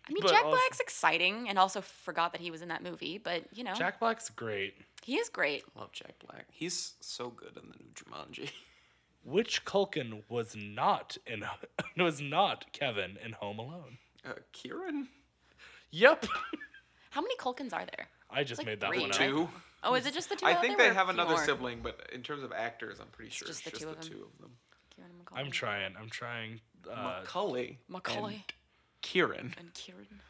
I 0.10 0.14
mean, 0.14 0.22
But 0.22 0.32
Jack 0.32 0.46
also- 0.46 0.58
Black's 0.58 0.80
exciting, 0.80 1.50
and 1.50 1.60
also 1.60 1.82
forgot 1.82 2.32
that 2.32 2.42
he 2.42 2.50
was 2.52 2.62
in 2.62 2.70
that 2.70 2.82
movie. 2.84 3.18
But 3.18 3.44
you 3.56 3.64
know, 3.64 3.74
Jack 3.74 4.00
Black's 4.00 4.30
great. 4.30 4.76
he 5.04 5.16
is 5.18 5.30
great. 5.30 5.64
I 5.76 5.80
love 5.82 5.92
Jack 5.92 6.14
Black. 6.26 6.46
He's 6.52 6.94
so 7.02 7.30
good 7.30 7.58
in 7.62 7.70
the 7.70 7.78
new 7.78 7.92
Jumanji. 7.94 8.50
Which 9.24 9.66
Culkin 9.66 10.24
was 10.30 10.56
not 10.56 11.18
in 11.28 11.44
was 11.98 12.22
not 12.22 12.72
Kevin 12.72 13.18
in 13.24 13.34
Home 13.34 13.60
Alone? 13.60 13.98
Uh, 14.26 14.34
Kieran? 14.54 15.10
Yep. 15.92 16.26
How 17.10 17.22
many 17.22 17.36
Culkins 17.38 17.74
are 17.74 17.86
there? 17.86 18.08
I 18.30 18.44
just 18.44 18.60
like 18.60 18.68
made 18.68 18.80
that 18.82 18.90
three, 18.90 19.02
one 19.02 19.12
up. 19.12 19.18
Two. 19.18 19.50
Oh, 19.84 19.94
is 19.96 20.06
it 20.06 20.14
just 20.14 20.30
the 20.30 20.36
two? 20.36 20.46
I 20.46 20.54
thought 20.54 20.62
think 20.64 20.78
there 20.78 20.90
they 20.90 20.96
have 20.96 21.10
another 21.10 21.36
more. 21.36 21.44
sibling, 21.46 21.80
but 21.82 22.10
in 22.14 22.22
terms 22.24 22.44
of 22.44 22.52
actors, 22.52 23.00
I'm 23.00 23.08
pretty 23.08 23.32
sure 23.32 23.48
just 23.48 23.66
it's 23.66 23.66
the 23.66 23.72
just 23.72 23.82
two 23.82 23.88
the 23.90 23.94
of 23.98 24.00
two 24.02 24.28
of 24.34 24.42
them. 24.42 24.52
Kieran 24.96 25.12
and 25.12 25.40
I'm 25.40 25.52
trying. 25.52 25.94
I'm 26.00 26.10
trying. 26.10 26.62
Uh, 26.90 27.20
Macaulay. 27.22 27.80
Macaulay 27.88 28.34
and 28.36 28.44
Kieran. 29.02 29.54
and 29.58 29.74
Kieran. 29.74 30.22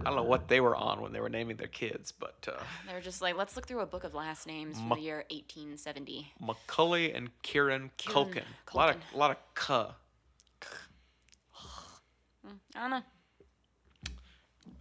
I 0.00 0.04
don't 0.04 0.16
know 0.16 0.22
what 0.22 0.48
they 0.48 0.60
were 0.60 0.76
on 0.76 1.00
when 1.00 1.12
they 1.12 1.20
were 1.20 1.30
naming 1.30 1.56
their 1.56 1.66
kids, 1.66 2.12
but 2.12 2.46
uh, 2.46 2.62
They're 2.86 3.00
just 3.00 3.22
like, 3.22 3.36
let's 3.36 3.56
look 3.56 3.66
through 3.66 3.80
a 3.80 3.86
book 3.86 4.04
of 4.04 4.14
last 4.14 4.46
names 4.46 4.76
from 4.76 4.88
Ma- 4.88 4.94
the 4.96 5.00
year 5.00 5.24
1870. 5.30 6.32
Macaulay 6.40 7.12
and 7.12 7.30
Kieran, 7.42 7.90
Kieran 7.96 8.26
Culkin. 8.26 8.42
A 8.72 8.76
lot 8.76 8.90
of 8.90 8.96
a 9.14 9.16
lot 9.16 9.30
of 9.30 9.36
K. 9.54 9.94
I 12.74 12.80
don't 12.80 12.90
know. 12.90 13.02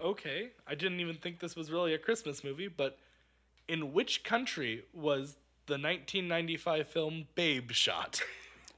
okay. 0.02 0.50
I 0.68 0.76
didn't 0.76 1.00
even 1.00 1.16
think 1.16 1.40
this 1.40 1.56
was 1.56 1.72
really 1.72 1.94
a 1.94 1.98
Christmas 1.98 2.44
movie, 2.44 2.68
but 2.68 2.98
in 3.68 3.94
which 3.94 4.24
country 4.24 4.84
was 4.94 5.38
the 5.66 5.74
1995 5.74 6.88
film 6.88 7.28
Babe 7.36 7.72
Shot. 7.72 8.22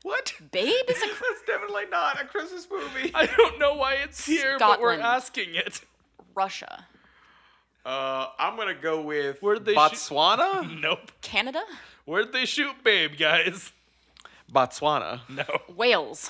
What? 0.03 0.33
Babe 0.51 0.73
is 0.89 0.97
a 0.97 1.07
That's 1.07 1.41
definitely 1.45 1.85
not 1.91 2.21
a 2.21 2.25
Christmas 2.25 2.67
movie. 2.71 3.11
I 3.13 3.25
don't 3.25 3.59
know 3.59 3.73
why 3.75 3.95
it's 3.95 4.25
here, 4.25 4.55
but 4.59 4.79
we're 4.79 4.93
Scotland. 4.95 5.01
asking 5.03 5.55
it. 5.55 5.81
Russia. 6.35 6.85
Uh, 7.85 8.27
I'm 8.37 8.55
gonna 8.55 8.73
go 8.75 9.01
with 9.01 9.41
Where'd 9.41 9.65
they 9.65 9.73
shoot- 9.73 9.79
Botswana. 9.79 10.79
Nope. 10.81 11.11
Canada? 11.21 11.61
Where'd 12.05 12.31
they 12.33 12.45
shoot 12.45 12.83
Babe, 12.83 13.13
guys? 13.17 13.71
Botswana. 14.51 15.21
No. 15.29 15.43
Wales. 15.75 16.29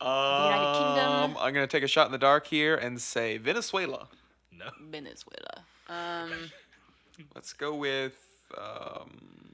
Um, 0.00 0.52
Kingdom. 0.74 1.36
I'm 1.40 1.52
gonna 1.54 1.66
take 1.66 1.82
a 1.82 1.88
shot 1.88 2.06
in 2.06 2.12
the 2.12 2.18
dark 2.18 2.46
here 2.46 2.76
and 2.76 3.00
say 3.00 3.36
Venezuela. 3.38 4.08
No. 4.56 4.66
Venezuela. 4.90 5.64
Um, 5.88 6.50
Let's 7.34 7.52
go 7.52 7.74
with 7.74 8.16
um, 8.56 9.47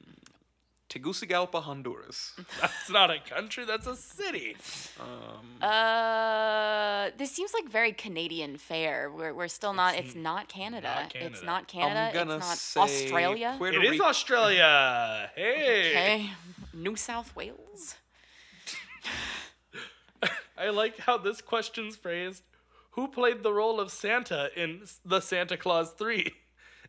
Tegucigalpa, 0.88 1.60
Honduras. 1.62 2.34
That's 2.60 2.90
not 2.90 3.10
a 3.10 3.18
country, 3.18 3.64
that's 3.64 3.86
a 3.86 3.96
city. 3.96 4.54
uh, 5.62 7.10
this 7.16 7.30
seems 7.32 7.52
like 7.54 7.68
very 7.68 7.92
Canadian 7.92 8.58
fare. 8.58 9.10
We're, 9.10 9.34
we're 9.34 9.48
still 9.48 9.72
not. 9.72 9.96
It's 9.96 10.14
not 10.14 10.48
Canada. 10.48 10.94
not 11.02 11.14
It's 11.16 11.42
not 11.42 11.68
Canada. 11.68 12.00
I'm 12.08 12.14
gonna 12.14 12.36
it's 12.36 12.46
not 12.46 12.58
say 12.58 13.04
Australia. 13.04 13.54
Puerto 13.58 13.78
It 13.80 13.84
is 13.84 13.90
Rico. 13.92 14.04
Australia. 14.04 15.30
Hey. 15.34 15.90
Okay. 15.90 16.30
New 16.72 16.96
South 16.96 17.34
Wales. 17.34 17.96
I 20.58 20.70
like 20.70 20.98
how 20.98 21.18
this 21.18 21.40
question's 21.40 21.96
phrased. 21.96 22.42
Who 22.92 23.08
played 23.08 23.42
the 23.42 23.52
role 23.52 23.80
of 23.80 23.90
Santa 23.90 24.50
in 24.56 24.84
the 25.04 25.20
Santa 25.20 25.56
Claus 25.56 25.92
3? 25.92 26.32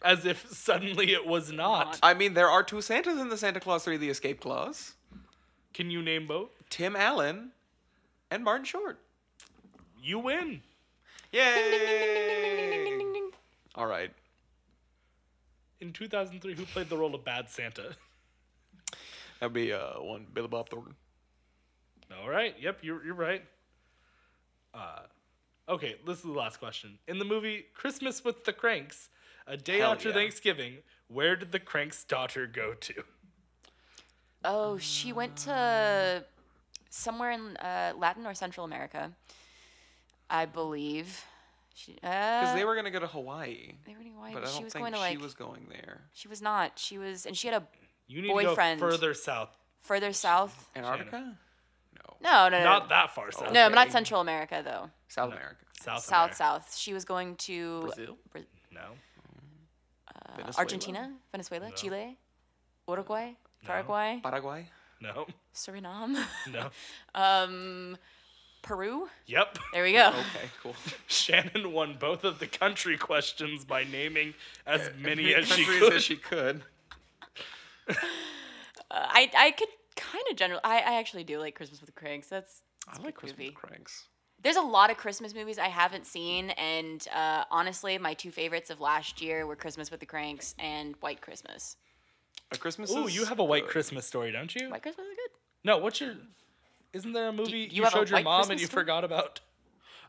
As 0.06 0.24
if 0.24 0.50
suddenly 0.52 1.14
it 1.14 1.26
was 1.26 1.52
not. 1.52 2.00
I 2.04 2.14
mean, 2.14 2.36
there 2.36 2.48
are 2.48 2.62
two 2.62 2.80
Santas 2.80 3.20
in 3.20 3.30
the 3.30 3.38
Santa 3.38 3.60
Claus 3.60 3.84
3: 3.86 3.98
The 3.98 4.10
Escape 4.10 4.40
Clause. 4.40 4.94
Can 5.74 5.90
you 5.90 6.02
name 6.04 6.28
both? 6.28 6.52
Tim 6.70 6.96
Allen 6.96 7.52
and 8.30 8.44
Martin 8.44 8.66
Short. 8.66 9.00
You 10.02 10.20
win. 10.20 10.62
Yay! 11.32 12.86
Ding, 12.86 13.14
ding. 13.14 13.32
All 13.74 13.88
right. 13.88 14.12
In 15.82 15.92
2003, 15.92 16.54
who 16.54 16.66
played 16.66 16.88
the 16.88 16.98
role 16.98 17.16
of 17.16 17.26
Bad 17.26 17.50
Santa? 17.50 17.96
That'd 19.40 19.54
be 19.54 19.74
uh 19.74 20.00
one 20.00 20.28
Billy 20.32 20.48
Bob 20.48 20.70
Thornton. 20.70 20.96
All 22.22 22.30
right. 22.30 22.56
Yep, 22.60 22.80
you're, 22.84 23.04
you're 23.04 23.16
right. 23.16 23.44
Uh, 24.74 25.00
okay, 25.68 25.96
this 26.06 26.18
is 26.18 26.24
the 26.24 26.32
last 26.32 26.60
question. 26.60 27.00
In 27.08 27.18
the 27.18 27.26
movie 27.26 27.66
Christmas 27.74 28.24
with 28.24 28.46
the 28.46 28.54
Cranks, 28.54 29.10
a 29.48 29.58
day 29.58 29.80
Hell 29.80 29.92
after 29.94 30.10
yeah. 30.10 30.16
Thanksgiving, 30.16 30.78
where 31.08 31.36
did 31.36 31.52
the 31.52 31.60
Cranks' 31.60 32.04
daughter 32.04 32.48
go 32.48 32.74
to? 32.74 33.04
Oh, 34.44 34.78
she 34.78 35.12
went 35.12 35.38
to 35.38 36.24
somewhere 36.90 37.32
in 37.32 37.58
uh, 37.58 37.94
Latin 37.98 38.25
or 38.25 38.34
Central 38.34 38.66
America, 38.66 39.12
I 40.30 40.46
believe. 40.46 41.24
Because 41.75 41.96
because 42.02 42.56
they 42.56 42.64
were 42.64 42.75
gonna 42.75 42.90
go 42.92 43.00
to 43.00 43.08
Hawaii, 43.08 43.74
they 43.86 43.94
were 43.96 44.00
in 44.02 44.14
Hawaii, 44.14 44.34
but 44.34 44.44
but 44.44 44.48
I 44.48 44.52
she 44.52 44.56
don't 44.56 44.64
was 44.66 44.74
think 44.74 44.84
going 44.84 44.94
to 44.94 44.98
she 45.00 45.04
like. 45.16 45.22
was 45.22 45.34
going 45.34 45.66
there. 45.70 46.02
She 46.14 46.28
was 46.30 46.42
not. 46.42 46.80
She 46.80 46.98
was, 46.98 47.25
and 47.25 47.36
she 47.36 47.48
had 47.50 47.62
a 47.62 47.68
You 48.08 48.22
need 48.22 48.30
Boyfriend. 48.30 48.80
to 48.80 48.86
go 48.86 48.92
further 48.92 49.14
south. 49.14 49.50
further 49.82 50.14
south. 50.14 50.70
Antarctica? 50.75 51.36
No. 51.98 52.16
No, 52.22 52.50
no, 52.50 52.60
no. 52.60 52.64
Not 52.64 52.90
that 52.90 53.14
far 53.14 53.30
south. 53.32 53.52
no, 53.52 53.68
but 53.68 53.75
not 53.75 53.92
Central 53.92 54.22
America 54.22 54.62
though. 54.64 54.90
South 55.10 55.34
America. 55.34 55.58
South. 55.82 56.04
South, 56.04 56.14
America. 56.18 56.36
south. 56.38 56.78
She 56.78 56.94
was 56.94 57.04
going 57.04 57.36
to 57.38 57.82
Brazil? 57.82 58.18
Bra- 58.32 58.42
No. 58.72 58.92
Uh, 60.25 60.32
Venezuela? 60.38 60.53
Argentina, 60.58 61.13
Venezuela, 61.32 61.72
Chile, 61.72 62.17
Uruguay, 62.88 63.32
Paraguay, 63.65 64.20
Paraguay? 64.24 64.67
No. 65.01 65.25
Suriname, 65.53 66.24
No. 66.51 66.70
um, 67.15 67.98
Peru. 68.62 69.08
Yep. 69.27 69.58
There 69.74 69.84
we 69.84 69.91
go. 69.94 70.08
Okay, 70.10 70.50
cool. 70.63 70.75
Shannon 71.08 71.72
won 71.72 71.98
both 72.00 72.24
of 72.24 72.39
the 72.39 72.48
country 72.48 72.98
questions 72.98 73.63
by 73.65 73.84
naming 73.84 74.34
as 74.65 74.89
many 75.00 75.36
as 75.36 75.48
she 75.48 75.63
countries 75.63 75.79
could. 75.79 75.94
as 75.94 76.03
she 76.03 76.15
could. 76.15 76.62
Uh, 77.88 77.94
I 78.91 79.29
I 79.38 79.51
could 79.51 79.67
kind 79.96 80.24
of 80.32 80.38
general. 80.38 80.60
I, 80.63 80.77
I 80.77 80.94
actually 81.00 81.24
do 81.24 81.39
like 81.39 81.55
Christmas 81.55 81.79
with 81.82 81.88
the 81.94 82.00
Cranks. 82.00 82.27
That's, 82.29 82.62
that's 82.88 83.00
I 83.00 83.01
a 83.01 83.05
like 83.05 83.13
good 83.15 83.20
Christmas 83.20 83.38
movie. 83.39 83.50
with 83.50 83.55
Cranks. 83.55 84.05
There's 84.46 84.58
a 84.58 84.62
lot 84.62 84.92
of 84.92 84.98
Christmas 84.98 85.34
movies 85.34 85.58
I 85.58 85.70
haven't 85.70 86.06
seen, 86.06 86.52
and 86.52 87.04
uh, 87.12 87.46
honestly, 87.50 87.98
my 87.98 88.14
two 88.14 88.30
favorites 88.30 88.70
of 88.70 88.80
last 88.80 89.20
year 89.20 89.48
were 89.48 89.56
Christmas 89.56 89.90
with 89.90 90.02
the 90.02 90.06
Cranks 90.06 90.54
and 90.60 90.94
White 91.00 91.20
Christmas. 91.20 91.78
A 92.52 92.58
Christmas 92.60 92.92
Ooh, 92.92 93.10
you 93.10 93.25
have 93.25 93.40
a 93.40 93.44
white 93.44 93.64
good. 93.64 93.72
Christmas 93.72 94.06
story, 94.06 94.32
don't 94.32 94.54
you? 94.54 94.70
White 94.70 94.84
Christmas 94.84 95.08
is 95.08 95.16
good. 95.16 95.32
No, 95.64 95.80
what's 95.80 96.00
your? 96.00 96.14
Isn't 96.94 97.14
there 97.14 97.30
a 97.30 97.34
movie 97.34 97.58
you 97.72 97.82
you, 97.82 97.90
showed 97.90 98.08
your 98.08 98.18
white 98.18 98.24
mom 98.24 98.52
and 98.52 98.62
you 98.62 98.68
story? 98.68 98.84
forgot 98.84 99.04
about? 99.04 99.40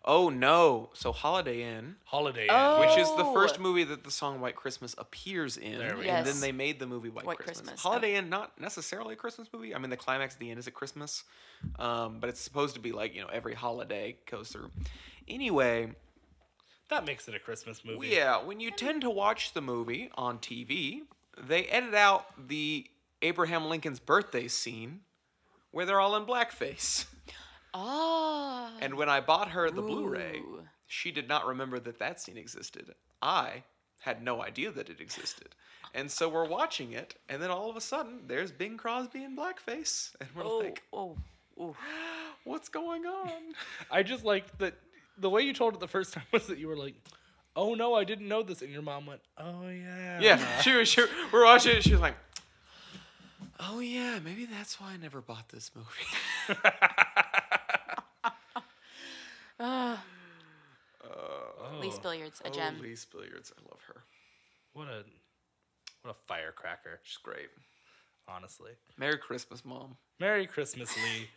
Oh 0.08 0.28
no! 0.28 0.90
So 0.94 1.10
Holiday 1.10 1.62
Inn, 1.62 1.96
Holiday 2.04 2.46
Oh. 2.48 2.74
Inn. 2.82 2.88
which 2.88 2.96
is 2.98 3.08
the 3.16 3.24
Oh. 3.24 3.34
first 3.34 3.58
movie 3.58 3.82
that 3.84 4.04
the 4.04 4.10
song 4.10 4.40
White 4.40 4.54
Christmas 4.54 4.94
appears 4.98 5.56
in, 5.56 5.78
There 5.78 5.96
we 5.96 6.08
and 6.08 6.24
go. 6.24 6.30
then 6.30 6.40
they 6.40 6.52
made 6.52 6.78
the 6.78 6.86
movie 6.86 7.08
White, 7.08 7.24
White 7.26 7.38
Christmas. 7.38 7.60
Christmas, 7.60 7.82
Holiday 7.82 8.14
Inn, 8.14 8.28
not 8.28 8.60
necessarily 8.60 9.14
a 9.14 9.16
Christmas 9.16 9.48
movie. 9.52 9.74
I 9.74 9.78
mean, 9.78 9.90
the 9.90 9.96
climax 9.96 10.34
at 10.34 10.40
the 10.40 10.48
end 10.50 10.60
is 10.60 10.68
at 10.68 10.74
Christmas, 10.74 11.24
um, 11.80 12.20
but 12.20 12.28
it's 12.30 12.40
supposed 12.40 12.74
to 12.74 12.80
be 12.80 12.92
like 12.92 13.14
you 13.14 13.20
know 13.22 13.28
every 13.28 13.54
holiday 13.54 14.16
goes 14.30 14.50
through. 14.50 14.70
Anyway, 15.26 15.92
That 16.88 17.04
makes 17.04 17.26
it 17.26 17.34
a 17.34 17.40
Christmas 17.40 17.84
movie. 17.84 18.06
yeah, 18.08 18.40
when 18.44 18.60
you 18.60 18.70
tend 18.70 19.00
to 19.00 19.10
watch 19.10 19.54
the 19.54 19.60
movie 19.60 20.08
on 20.14 20.38
TV, 20.38 21.02
they 21.36 21.64
edit 21.64 21.94
out 21.94 22.48
the 22.48 22.88
Abraham 23.22 23.64
Lincoln's 23.64 23.98
birthday 23.98 24.46
scene 24.46 25.00
where 25.72 25.84
they're 25.84 25.98
all 26.00 26.14
in 26.14 26.24
blackface. 26.24 27.06
Oh. 27.78 28.70
And 28.80 28.94
when 28.94 29.08
I 29.08 29.20
bought 29.20 29.50
her 29.50 29.70
the 29.70 29.82
Blu-ray, 29.82 30.42
she 30.86 31.10
did 31.10 31.28
not 31.28 31.46
remember 31.46 31.78
that 31.80 31.98
that 31.98 32.20
scene 32.20 32.36
existed. 32.38 32.94
I 33.20 33.64
had 34.00 34.22
no 34.22 34.42
idea 34.42 34.70
that 34.70 34.88
it 34.88 35.00
existed. 35.00 35.48
And 35.94 36.10
so 36.10 36.28
we're 36.28 36.46
watching 36.48 36.92
it, 36.92 37.14
and 37.28 37.42
then 37.42 37.50
all 37.50 37.68
of 37.70 37.76
a 37.76 37.80
sudden, 37.80 38.20
there's 38.26 38.50
Bing 38.52 38.76
Crosby 38.76 39.24
in 39.24 39.36
blackface. 39.36 40.12
And 40.20 40.28
we're 40.34 40.44
Oh, 40.44 40.58
like, 40.58 40.82
oh, 40.92 41.16
oh. 41.60 41.76
what's 42.44 42.68
going 42.68 43.04
on? 43.06 43.30
I 43.90 44.02
just 44.02 44.24
like 44.24 44.56
that 44.58 44.74
the 45.18 45.28
way 45.30 45.42
you 45.42 45.52
told 45.52 45.74
it 45.74 45.80
the 45.80 45.88
first 45.88 46.12
time 46.14 46.24
was 46.32 46.46
that 46.46 46.58
you 46.58 46.68
were 46.68 46.76
like, 46.76 46.94
"Oh 47.54 47.74
no, 47.74 47.94
I 47.94 48.04
didn't 48.04 48.28
know 48.28 48.42
this," 48.42 48.60
and 48.62 48.70
your 48.70 48.82
mom 48.82 49.06
went, 49.06 49.20
"Oh 49.38 49.68
yeah." 49.68 50.20
Yeah, 50.20 50.60
she 50.60 50.72
was, 50.76 50.88
she, 50.88 51.04
we're 51.32 51.44
watching 51.44 51.72
it, 51.72 51.76
and 51.76 51.84
she 51.84 51.92
was 51.92 52.00
like, 52.00 52.16
oh 53.58 53.80
yeah, 53.80 54.18
maybe 54.22 54.44
that's 54.44 54.78
why 54.80 54.92
I 54.92 54.96
never 54.98 55.20
bought 55.22 55.48
this 55.48 55.70
movie. 55.74 56.60
Ah, 59.58 60.04
Oh, 61.04 61.78
Lee 61.80 61.90
Spilliards, 61.90 62.40
a 62.44 62.50
gem. 62.50 62.76
Holy 62.76 62.96
Billiards, 63.12 63.52
I 63.56 63.60
love 63.70 63.80
her. 63.86 64.02
what 64.72 64.88
a 64.88 65.04
what 66.02 66.10
a 66.10 66.14
firecracker, 66.26 67.00
She's 67.04 67.16
great. 67.18 67.48
honestly. 68.28 68.72
Merry 68.96 69.18
Christmas, 69.18 69.64
Mom. 69.64 69.96
Merry 70.20 70.46
Christmas, 70.46 70.94
Lee. 70.96 71.28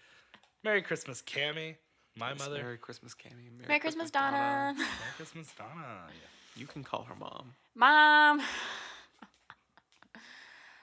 Merry 0.63 0.81
Christmas, 0.81 1.21
Cammy. 1.21 1.75
My 2.17 2.31
Yes, 2.31 2.39
mother. 2.39 2.51
Merry, 2.55 2.63
Merry 2.63 2.77
Christmas, 2.77 3.13
Cammy. 3.15 3.51
Merry, 3.55 3.67
Merry 3.67 3.79
Christmas, 3.79 4.11
Donna. 4.11 4.73
Merry 4.75 4.87
Christmas, 5.15 5.53
Donna. 5.57 6.07
You 6.55 6.65
can 6.67 6.83
call 6.83 7.03
her 7.03 7.15
Mom. 7.15 7.53
Mom. 7.75 8.41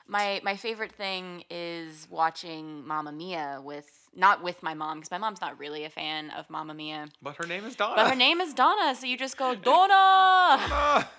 My 0.09 0.41
my 0.45 0.55
favorite 0.57 0.93
thing 0.93 1.43
is 1.51 2.07
watching 2.09 2.87
Mamma 2.87 3.11
Mia 3.11 3.61
with 3.63 4.06
not 4.17 4.43
with 4.43 4.63
my 4.63 4.75
mom 4.75 4.99
because 4.99 5.11
my 5.11 5.19
mom's 5.19 5.41
not 5.41 5.59
really 5.59 5.85
a 5.85 5.91
fan 5.91 6.31
of 6.31 6.49
Mamma 6.51 6.75
Mia, 6.75 7.07
But 7.23 7.37
her 7.37 7.47
name 7.47 7.65
is 7.65 7.77
Donna. 7.77 7.97
but 7.97 8.09
her 8.11 8.17
name 8.17 8.41
is 8.41 8.55
Donna, 8.55 8.95
so 8.95 9.07
you 9.07 9.17
just 9.19 9.37
go 9.37 9.55
Donna 9.55 9.93
Ah! 9.93 11.11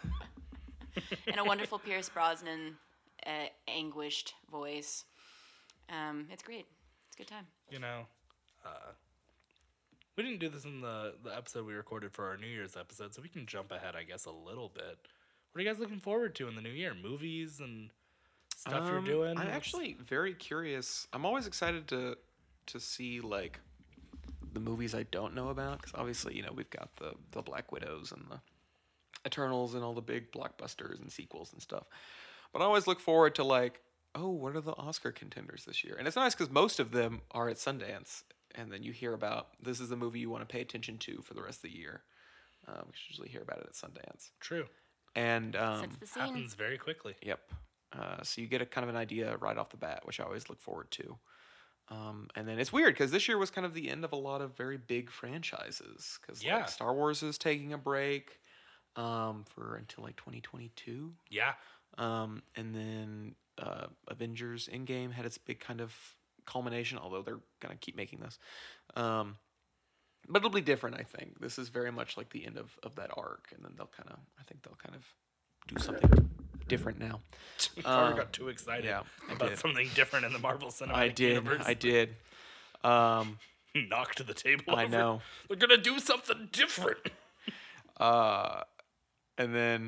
in 1.27 1.37
a 1.39 1.43
wonderful 1.45 1.77
Pierce 1.85 2.09
Brosnan 2.09 2.77
uh, 3.25 3.29
anguished 3.67 4.33
voice. 4.51 5.05
Um, 5.89 6.27
it's 6.31 6.43
great. 6.43 6.65
It's 7.07 7.15
a 7.15 7.17
good 7.19 7.27
time. 7.27 7.45
You 7.69 7.79
know, 7.79 8.07
uh, 8.65 8.91
we 10.15 10.23
didn't 10.23 10.39
do 10.39 10.49
this 10.49 10.65
in 10.65 10.81
the 10.81 11.13
the 11.23 11.35
episode 11.35 11.65
we 11.65 11.73
recorded 11.73 12.11
for 12.13 12.25
our 12.27 12.37
New 12.37 12.47
Year's 12.47 12.75
episode, 12.75 13.13
so 13.13 13.21
we 13.21 13.29
can 13.29 13.45
jump 13.45 13.71
ahead, 13.71 13.95
I 13.95 14.03
guess, 14.03 14.25
a 14.25 14.31
little 14.31 14.69
bit. 14.69 14.97
What 15.51 15.59
are 15.59 15.61
you 15.63 15.69
guys 15.69 15.79
looking 15.79 15.99
forward 15.99 16.35
to 16.35 16.47
in 16.47 16.55
the 16.55 16.61
new 16.61 16.71
year? 16.71 16.93
Movies 16.93 17.59
and 17.59 17.89
stuff 18.55 18.87
you're 18.87 18.97
Um, 18.99 19.05
doing? 19.05 19.37
I'm 19.37 19.47
actually 19.47 19.93
very 19.93 20.33
curious. 20.33 21.07
I'm 21.13 21.25
always 21.25 21.47
excited 21.47 21.87
to 21.89 22.17
to 22.67 22.79
see 22.79 23.21
like 23.21 23.59
the 24.53 24.59
movies 24.59 24.95
I 24.95 25.03
don't 25.03 25.35
know 25.35 25.49
about 25.49 25.81
because 25.81 25.93
obviously 25.95 26.35
you 26.35 26.41
know 26.41 26.51
we've 26.53 26.69
got 26.69 26.95
the 26.97 27.13
the 27.31 27.41
Black 27.41 27.71
Widows 27.71 28.11
and 28.11 28.25
the 28.29 28.39
Eternals 29.25 29.73
and 29.73 29.83
all 29.83 29.93
the 29.93 30.01
big 30.01 30.31
blockbusters 30.31 30.99
and 31.01 31.11
sequels 31.11 31.51
and 31.53 31.61
stuff. 31.61 31.83
But 32.53 32.61
I 32.61 32.65
always 32.65 32.87
look 32.87 32.99
forward 32.99 33.35
to 33.35 33.43
like, 33.43 33.81
oh, 34.15 34.29
what 34.29 34.55
are 34.55 34.61
the 34.61 34.75
Oscar 34.77 35.11
contenders 35.11 35.65
this 35.65 35.83
year? 35.83 35.95
And 35.97 36.07
it's 36.07 36.15
nice 36.15 36.33
because 36.33 36.51
most 36.51 36.79
of 36.79 36.91
them 36.91 37.21
are 37.31 37.49
at 37.49 37.57
Sundance, 37.57 38.23
and 38.55 38.71
then 38.71 38.83
you 38.83 38.93
hear 38.93 39.13
about 39.13 39.49
this 39.61 39.79
is 39.79 39.89
the 39.89 39.97
movie 39.97 40.19
you 40.19 40.29
want 40.29 40.47
to 40.47 40.51
pay 40.51 40.61
attention 40.61 40.97
to 40.99 41.21
for 41.23 41.33
the 41.33 41.41
rest 41.41 41.59
of 41.59 41.71
the 41.71 41.77
year. 41.77 42.03
Uh, 42.67 42.81
we 42.85 42.91
should 42.95 43.09
usually 43.11 43.29
hear 43.29 43.41
about 43.41 43.59
it 43.59 43.65
at 43.67 43.73
Sundance. 43.73 44.31
true. 44.39 44.65
And 45.15 45.55
um, 45.55 45.81
Sets 45.81 45.97
the 45.97 46.07
scene. 46.07 46.23
Happens 46.23 46.53
very 46.53 46.77
quickly. 46.77 47.15
Yep. 47.23 47.39
Uh, 47.97 48.21
so 48.21 48.41
you 48.41 48.47
get 48.47 48.61
a 48.61 48.65
kind 48.65 48.83
of 48.83 48.89
an 48.89 48.99
idea 48.99 49.35
right 49.37 49.57
off 49.57 49.69
the 49.69 49.77
bat, 49.77 50.01
which 50.03 50.19
I 50.19 50.23
always 50.23 50.49
look 50.49 50.61
forward 50.61 50.91
to. 50.91 51.17
Um, 51.89 52.27
and 52.35 52.47
then 52.47 52.59
it's 52.59 52.73
weird 52.73 52.93
because 52.93 53.11
this 53.11 53.27
year 53.27 53.37
was 53.37 53.49
kind 53.49 53.65
of 53.65 53.73
the 53.73 53.89
end 53.89 54.03
of 54.03 54.11
a 54.11 54.17
lot 54.17 54.41
of 54.41 54.55
very 54.57 54.77
big 54.77 55.09
franchises. 55.09 56.19
Because 56.21 56.43
Yeah. 56.43 56.57
like 56.57 56.69
Star 56.69 56.93
Wars 56.93 57.23
is 57.23 57.37
taking 57.37 57.73
a 57.73 57.77
break 57.77 58.39
um, 58.95 59.45
for 59.47 59.75
until 59.75 60.03
like 60.03 60.17
2022. 60.17 61.13
Yeah. 61.29 61.53
Um, 61.97 62.43
and 62.55 62.75
then 62.75 63.35
uh, 63.57 63.87
Avengers 64.07 64.69
Endgame 64.71 65.11
had 65.11 65.25
its 65.25 65.37
big 65.37 65.59
kind 65.59 65.81
of 65.81 65.93
culmination, 66.45 66.97
although 66.97 67.21
they're 67.21 67.39
going 67.59 67.75
to 67.77 67.79
keep 67.79 67.95
making 67.95 68.19
this. 68.19 68.37
Um, 68.95 69.37
but 70.27 70.39
it'll 70.39 70.49
be 70.49 70.61
different, 70.61 70.97
I 70.99 71.03
think. 71.03 71.39
This 71.39 71.57
is 71.57 71.69
very 71.69 71.91
much 71.91 72.17
like 72.17 72.29
the 72.31 72.45
end 72.45 72.57
of, 72.57 72.77
of 72.83 72.95
that 72.95 73.11
arc, 73.15 73.47
and 73.55 73.63
then 73.63 73.73
they'll 73.77 73.89
kind 73.95 74.09
of, 74.09 74.19
I 74.39 74.43
think 74.43 74.61
they'll 74.63 74.75
kind 74.75 74.95
of 74.95 75.05
do 75.67 75.81
something 75.81 76.29
different 76.67 76.99
now. 76.99 77.21
Carter 77.83 78.11
Um, 78.13 78.17
got 78.17 78.33
too 78.33 78.49
excited 78.49 78.85
yeah, 78.85 79.01
about 79.31 79.49
did. 79.49 79.59
something 79.59 79.89
different 79.95 80.25
in 80.25 80.33
the 80.33 80.39
Marvel 80.39 80.69
Cinematic 80.69 80.93
I 80.93 81.07
did, 81.09 81.29
Universe. 81.35 81.63
I 81.65 81.73
did. 81.89 82.15
Um, 82.83 83.39
Knocked 83.75 84.25
the 84.25 84.33
table. 84.33 84.75
I 84.75 84.83
over. 84.85 84.91
know. 84.91 85.21
They're 85.47 85.57
gonna 85.57 85.77
do 85.77 85.99
something 85.99 86.49
different. 86.51 86.99
Uh, 87.99 88.61
and 89.39 89.55
then 89.55 89.81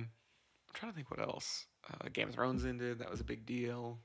I'm 0.68 0.74
trying 0.74 0.92
to 0.92 0.96
think 0.96 1.12
what 1.12 1.20
else. 1.20 1.68
Uh, 1.88 2.10
Game 2.12 2.30
of 2.30 2.34
Thrones 2.34 2.66
ended. 2.66 2.98
That 2.98 3.12
was 3.12 3.20
a 3.20 3.24
big 3.24 3.46
deal. 3.46 4.00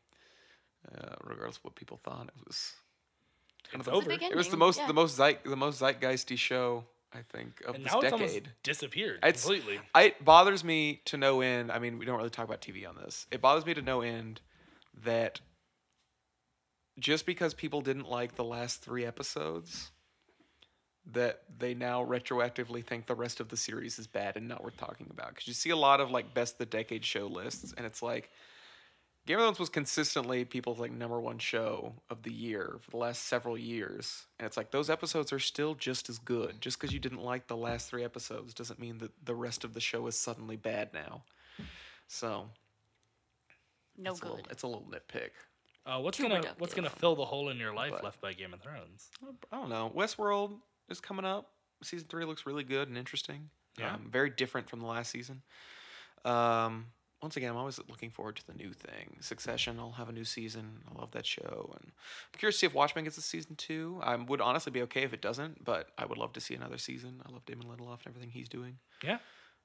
Uh, 0.87 1.15
regardless 1.25 1.57
of 1.57 1.65
what 1.65 1.75
people 1.75 1.97
thought, 2.05 2.27
it 2.29 2.47
was. 2.47 2.75
kind 3.71 3.81
of 3.81 3.87
the- 3.87 3.93
over. 3.93 4.11
It 4.11 4.37
was 4.37 4.49
the 4.51 4.59
most 4.59 4.79
yeah. 4.81 4.87
the 4.87 4.93
most 4.93 5.17
zeit, 5.17 5.43
the 5.43 5.57
most 5.57 5.81
zeitgeisty 5.81 6.37
show 6.37 6.85
I 7.15 7.23
think 7.23 7.61
of 7.65 7.77
And 7.77 7.85
this 7.85 7.93
now 7.93 8.01
it's 8.01 8.11
decade. 8.11 8.21
almost 8.43 8.63
disappeared 8.65 9.19
It's- 9.25 9.43
completely. 9.45 9.81
It 9.95 10.25
bothers 10.25 10.65
me 10.65 11.01
to 11.07 11.17
no 11.17 11.41
end. 11.41 11.71
I 11.71 11.79
mean, 11.79 11.97
we 11.99 12.05
don't 12.05 12.17
really 12.17 12.31
talk 12.31 12.45
about 12.45 12.61
TV 12.61 12.85
on 12.89 12.97
this. 12.97 13.27
It 13.31 13.41
bothers 13.41 13.65
me 13.65 13.73
to 13.75 13.83
no 13.83 14.01
end 14.01 14.41
that 15.05 15.41
just 16.99 17.25
because 17.27 17.55
people 17.55 17.81
didn't 17.81 18.09
like 18.09 18.35
the 18.37 18.45
last 18.45 18.83
three 18.83 19.05
episodes, 19.05 19.91
that 21.13 21.43
they 21.59 21.75
now 21.75 22.05
retroactively 22.05 22.83
think 22.85 23.07
the 23.07 23.15
rest 23.15 23.39
of 23.41 23.49
the 23.49 23.57
series 23.57 23.99
is 23.99 24.07
bad 24.07 24.37
and 24.37 24.49
not 24.49 24.65
worth 24.65 24.77
talking 24.77 25.07
about. 25.11 25.29
Because 25.31 25.47
you 25.47 25.53
see 25.55 25.71
a 25.71 25.77
lot 25.77 26.01
of 26.01 26.11
like 26.11 26.33
best 26.35 26.55
of 26.55 26.59
the 26.59 26.67
decade 26.67 27.05
show 27.05 27.27
lists, 27.27 27.75
and 27.77 27.85
it's 27.87 28.03
like 28.03 28.31
Game 29.27 29.39
of 29.39 29.43
Thrones 29.45 29.59
was 29.59 29.71
consistently 29.71 30.45
people's 30.45 30.79
like 30.79 30.93
number 30.93 31.19
one 31.19 31.39
show 31.39 31.95
of 32.11 32.23
the 32.25 32.33
year 32.33 32.77
for 32.83 32.91
the 32.91 32.97
last 32.99 33.23
several 33.27 33.57
years, 33.57 34.27
and 34.39 34.47
it's 34.47 34.57
like 34.57 34.71
those 34.71 34.91
episodes 34.91 35.33
are 35.33 35.39
still 35.39 35.75
just 35.75 36.11
as 36.11 36.19
good. 36.19 36.61
Just 36.61 36.79
because 36.79 36.93
you 36.93 37.01
didn't 37.01 37.23
like 37.23 37.47
the 37.47 37.57
last 37.57 37.89
three 37.89 38.05
episodes 38.05 38.53
doesn't 38.53 38.79
mean 38.79 38.99
that 38.99 39.13
the 39.25 39.35
rest 39.35 39.65
of 39.65 39.73
the 39.73 39.81
show 39.81 40.07
is 40.07 40.19
suddenly 40.19 40.57
bad 40.57 40.93
now. 40.93 41.23
So 42.07 42.51
No 43.97 44.11
it's 44.11 44.21
a 44.21 44.23
good. 44.23 44.31
little, 44.31 44.47
it's 44.51 44.63
a 44.63 44.67
little 44.67 44.87
nitpick. 44.91 45.31
Uh, 45.87 46.01
what's 46.01 46.19
Too 46.19 46.29
gonna 46.29 46.43
what's 46.59 46.75
gonna 46.75 46.91
fill 46.91 47.17
the 47.17 47.25
hole 47.25 47.49
in 47.49 47.57
your 47.57 47.73
life 47.75 47.93
But- 47.93 48.05
left 48.05 48.21
by 48.21 48.35
Game 48.35 48.53
of 48.53 48.61
Thrones? 48.61 49.11
I 49.51 49.57
don't 49.57 49.71
know. 49.71 49.91
Westworld 49.97 50.59
is 50.91 51.01
coming 51.01 51.25
up. 51.25 51.51
Season 51.83 52.07
three 52.09 52.27
looks 52.27 52.45
really 52.47 52.65
good 52.65 52.89
and 52.89 52.99
interesting. 52.99 53.49
Yeah. 53.79 53.95
Um, 53.95 54.09
very 54.11 54.31
different 54.31 54.69
from 54.69 54.81
the 54.81 54.87
last 54.87 55.11
season. 55.11 55.43
Um, 56.25 56.87
once 57.25 57.37
again, 57.39 57.51
I'm 57.51 57.57
always 57.57 57.81
looking 57.89 58.11
forward 58.11 58.37
to 58.37 58.47
the 58.47 58.53
new 58.55 58.73
thing. 58.73 59.17
Succession, 59.21 59.79
I'll 59.81 59.93
have 59.93 60.09
a 60.09 60.13
new 60.13 60.25
season. 60.25 60.81
I 60.95 61.01
love 61.01 61.11
that 61.13 61.25
show, 61.25 61.71
and 61.81 61.87
I'm 61.91 62.39
curious 62.39 62.57
to 62.57 62.59
see 62.61 62.67
if 62.67 62.75
Watchmen 62.75 63.05
gets 63.05 63.17
a 63.17 63.23
season 63.23 63.57
two. 63.57 63.99
I 64.03 64.15
would 64.17 64.41
honestly 64.43 64.71
be 64.71 64.83
okay 64.83 65.03
if 65.03 65.13
it 65.15 65.23
doesn't, 65.23 65.65
but 65.65 65.89
I 65.97 66.05
would 66.05 66.19
love 66.19 66.33
to 66.35 66.41
see 66.41 66.55
another 66.55 66.77
season. 66.79 67.23
I 67.27 67.33
love 67.33 67.45
Damon 67.47 67.67
Lindelof 67.67 67.99
and 68.05 68.09
everything 68.09 68.31
he's 68.31 68.49
doing. 68.49 68.77
Yeah, 69.03 69.19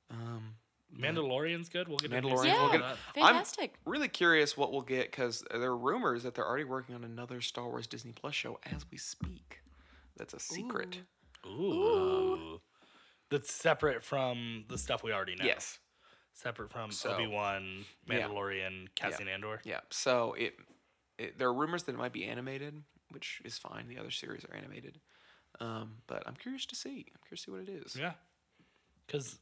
Um, 0.10 0.56
Mandalorian's 0.98 1.70
good. 1.70 1.88
We'll 1.88 1.98
get 1.98 2.14
into 2.14 2.30
Mandalorian, 2.30 2.46
Yeah, 2.46 2.62
we'll 2.64 2.72
get- 2.80 2.98
fantastic. 3.14 3.74
I'm 3.86 3.92
really 3.92 4.08
curious 4.08 4.56
what 4.58 4.72
we'll 4.72 4.82
get 4.82 5.12
because 5.12 5.44
there 5.52 5.70
are 5.70 5.78
rumors 5.78 6.24
that 6.24 6.34
they're 6.36 6.48
already 6.48 6.64
working 6.64 6.96
on 6.96 7.04
another 7.04 7.42
Star 7.42 7.68
Wars 7.68 7.86
Disney 7.88 8.12
Plus 8.14 8.34
show 8.34 8.58
as 8.72 8.86
we 8.90 8.98
speak. 8.98 9.60
That's 10.18 10.34
a 10.34 10.40
secret. 10.40 11.00
Ooh. 11.46 12.60
That's 13.30 13.54
separate 13.54 14.04
from 14.04 14.66
the 14.70 14.78
stuff 14.78 15.04
we 15.04 15.12
already 15.14 15.36
know. 15.36 15.46
Yes. 15.46 15.78
Separate 16.42 16.72
from 16.72 16.92
So- 16.92 17.12
Obi 17.14 17.28
Wan, 17.28 17.86
Yeah. 18.08 18.22
Mandalorian, 18.28 18.88
Cassian 18.96 19.28
Andor. 19.28 19.60
Yeah. 19.66 19.82
So 19.90 20.34
it, 20.34 20.56
it 21.18 21.38
there 21.38 21.50
are 21.50 21.54
rumors 21.54 21.84
that 21.84 21.96
it 21.96 21.98
might 21.98 22.14
be 22.14 22.26
animated, 22.26 22.82
which 23.12 23.42
is 23.44 23.58
fine. 23.58 23.88
The 23.90 23.98
other 23.98 24.12
series 24.12 24.46
are 24.46 24.56
animated. 24.56 25.00
Um, 25.60 25.98
but 26.08 26.24
I'm 26.26 26.36
curious 26.36 26.66
to 26.68 26.76
see. 26.76 27.08
I'm 27.14 27.20
curious 27.28 27.42
to 27.42 27.46
see 27.46 27.52
what 27.52 27.62
it 27.62 27.70
is. 27.70 27.96
Yeah. 27.96 28.14
Because 29.06 29.38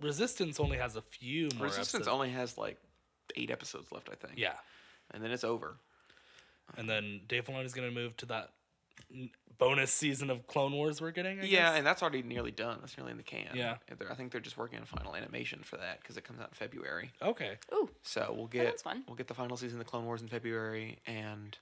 Resistance 0.00 0.58
only 0.58 0.78
has 0.78 0.96
a 0.96 1.02
few 1.02 1.48
more 1.56 1.64
Resistance 1.66 1.94
episodes. 2.06 2.08
only 2.08 2.30
has 2.30 2.56
like 2.56 2.78
eight 3.36 3.50
episodes 3.50 3.92
left, 3.92 4.08
I 4.10 4.14
think. 4.14 4.38
yeah. 4.38 4.54
And 5.10 5.22
then 5.22 5.30
it's 5.32 5.44
over. 5.44 5.76
And 6.78 6.88
then 6.88 7.20
Dave 7.28 7.44
Filoni 7.44 7.64
is 7.66 7.74
going 7.74 7.88
to 7.88 7.94
move 7.94 8.16
to 8.18 8.26
that 8.26 8.50
bonus 9.58 9.92
season 9.92 10.30
of 10.30 10.46
Clone 10.46 10.72
Wars 10.72 11.00
we're 11.00 11.10
getting. 11.10 11.40
I 11.40 11.44
yeah, 11.44 11.70
guess? 11.70 11.78
and 11.78 11.86
that's 11.86 12.02
already 12.02 12.22
nearly 12.22 12.50
done. 12.50 12.78
That's 12.80 12.96
nearly 12.96 13.12
in 13.12 13.16
the 13.16 13.22
can. 13.22 13.48
Yeah. 13.54 13.76
They're- 13.98 14.10
I 14.10 14.14
think 14.14 14.32
they're 14.32 14.40
just 14.40 14.56
working 14.56 14.78
on 14.78 14.84
final 14.86 15.14
animation 15.14 15.60
for 15.62 15.76
that 15.76 16.00
because 16.00 16.16
it 16.16 16.24
comes 16.24 16.40
out 16.40 16.48
in 16.48 16.54
February. 16.54 17.10
Okay. 17.22 17.58
Ooh, 17.72 17.90
So 18.02 18.34
we'll 18.36 18.46
get 18.46 18.66
sounds 18.68 18.82
fun. 18.82 19.04
we'll 19.06 19.16
get 19.16 19.28
the 19.28 19.34
final 19.34 19.56
season 19.56 19.78
of 19.78 19.84
the 19.86 19.90
Clone 19.90 20.04
Wars 20.04 20.22
in 20.22 20.28
February 20.28 20.98
and 21.06 21.56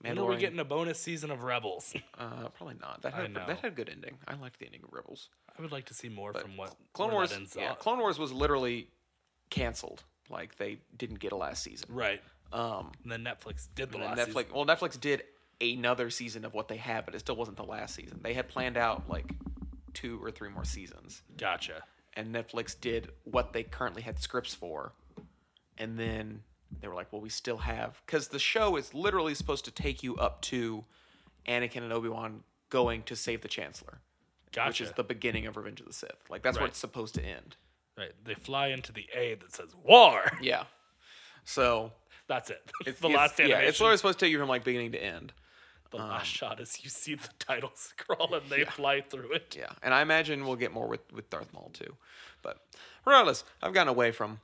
When 0.00 0.18
are 0.18 0.24
we 0.26 0.34
Mandalorian- 0.36 0.40
getting 0.40 0.58
a 0.58 0.64
bonus 0.64 0.98
season 1.00 1.30
of 1.30 1.42
Rebels? 1.42 1.94
Uh, 2.18 2.48
probably 2.48 2.76
not. 2.80 3.02
That 3.02 3.12
I 3.14 3.22
had 3.22 3.32
know. 3.34 3.44
that 3.46 3.58
had 3.60 3.72
a 3.72 3.74
good 3.74 3.88
ending. 3.90 4.16
I 4.26 4.34
liked 4.36 4.58
the 4.58 4.64
ending 4.66 4.82
of 4.84 4.90
Rebels. 4.92 5.28
I 5.58 5.60
would 5.62 5.70
like 5.72 5.84
to 5.86 5.94
see 5.94 6.08
more 6.08 6.32
But 6.32 6.42
from 6.42 6.56
what 6.56 6.74
Clone 6.94 7.12
Wars, 7.12 7.30
that 7.30 7.36
ends 7.36 7.54
yeah, 7.58 7.72
up. 7.72 7.78
Clone 7.78 7.98
Wars 7.98 8.18
was 8.18 8.32
literally 8.32 8.88
canceled. 9.50 10.04
Like 10.30 10.56
they 10.56 10.78
didn't 10.96 11.18
get 11.20 11.32
a 11.32 11.36
last 11.36 11.62
season. 11.62 11.88
Right. 11.92 12.20
Um, 12.52 12.92
And 13.02 13.12
then 13.12 13.24
Netflix 13.24 13.68
did 13.74 13.90
the 13.92 13.98
last 13.98 14.18
Netflix. 14.18 14.26
season. 14.44 14.54
Well, 14.54 14.66
Netflix 14.66 14.98
did 15.00 15.22
another 15.60 16.10
season 16.10 16.44
of 16.44 16.54
what 16.54 16.68
they 16.68 16.76
had, 16.76 17.04
but 17.06 17.14
it 17.14 17.20
still 17.20 17.36
wasn't 17.36 17.56
the 17.56 17.64
last 17.64 17.94
season. 17.94 18.20
They 18.22 18.34
had 18.34 18.48
planned 18.48 18.76
out 18.76 19.08
like 19.08 19.32
two 19.94 20.22
or 20.22 20.30
three 20.30 20.48
more 20.50 20.64
seasons, 20.64 21.22
Gotcha. 21.38 21.82
and 22.14 22.34
Netflix 22.34 22.78
did 22.78 23.10
what 23.24 23.52
they 23.52 23.62
currently 23.62 24.02
had 24.02 24.18
scripts 24.18 24.54
for, 24.54 24.92
and 25.78 25.98
then 25.98 26.42
they 26.80 26.88
were 26.88 26.94
like, 26.94 27.12
"Well, 27.12 27.22
we 27.22 27.30
still 27.30 27.58
have," 27.58 28.02
because 28.04 28.28
the 28.28 28.38
show 28.38 28.76
is 28.76 28.92
literally 28.94 29.34
supposed 29.34 29.64
to 29.64 29.70
take 29.70 30.02
you 30.02 30.16
up 30.16 30.42
to 30.42 30.84
Anakin 31.46 31.82
and 31.82 31.92
Obi 31.92 32.08
Wan 32.08 32.42
going 32.68 33.02
to 33.04 33.16
save 33.16 33.40
the 33.40 33.48
Chancellor, 33.48 34.00
Gotcha. 34.52 34.68
which 34.68 34.80
is 34.82 34.92
the 34.92 35.04
beginning 35.04 35.46
of 35.46 35.56
Revenge 35.56 35.80
of 35.80 35.86
the 35.86 35.92
Sith. 35.92 36.10
Like 36.28 36.42
that's 36.42 36.58
where 36.58 36.66
it's 36.66 36.78
supposed 36.78 37.14
to 37.14 37.24
end. 37.24 37.56
Right. 37.96 38.12
They 38.24 38.34
fly 38.34 38.66
into 38.68 38.92
the 38.92 39.06
A 39.14 39.34
that 39.36 39.54
says 39.54 39.74
war. 39.82 40.30
Yeah. 40.42 40.64
So 41.44 41.92
That's 42.28 42.50
it. 42.50 42.60
It's 42.80 42.88
it's 42.90 43.00
the 43.00 43.08
last 43.08 43.38
Yeah, 43.38 43.58
it's 43.60 43.80
literally 43.80 43.96
supposed 43.96 44.18
to 44.18 44.24
take 44.26 44.32
you 44.32 44.38
from 44.38 44.48
like 44.48 44.64
beginning 44.64 44.92
to 44.92 45.02
end. 45.02 45.32
The 45.90 45.98
last 45.98 46.26
shot 46.26 46.60
is 46.60 46.82
you 46.84 46.90
see 46.90 47.14
the 47.14 47.28
title 47.38 47.70
scroll 47.74 48.34
and 48.34 48.48
they 48.48 48.64
fly 48.64 49.00
through 49.00 49.32
it. 49.32 49.56
Yeah, 49.58 49.72
and 49.82 49.92
I 49.94 50.02
imagine 50.02 50.46
we'll 50.46 50.56
get 50.56 50.72
more 50.72 50.86
with 50.86 51.12
with 51.12 51.28
Darth 51.30 51.52
Maul 51.52 51.70
too. 51.72 51.94
But 52.42 52.58
regardless, 53.04 53.44
I've 53.62 53.72
gotten 53.72 53.88
away 53.88 54.12
from 54.12 54.40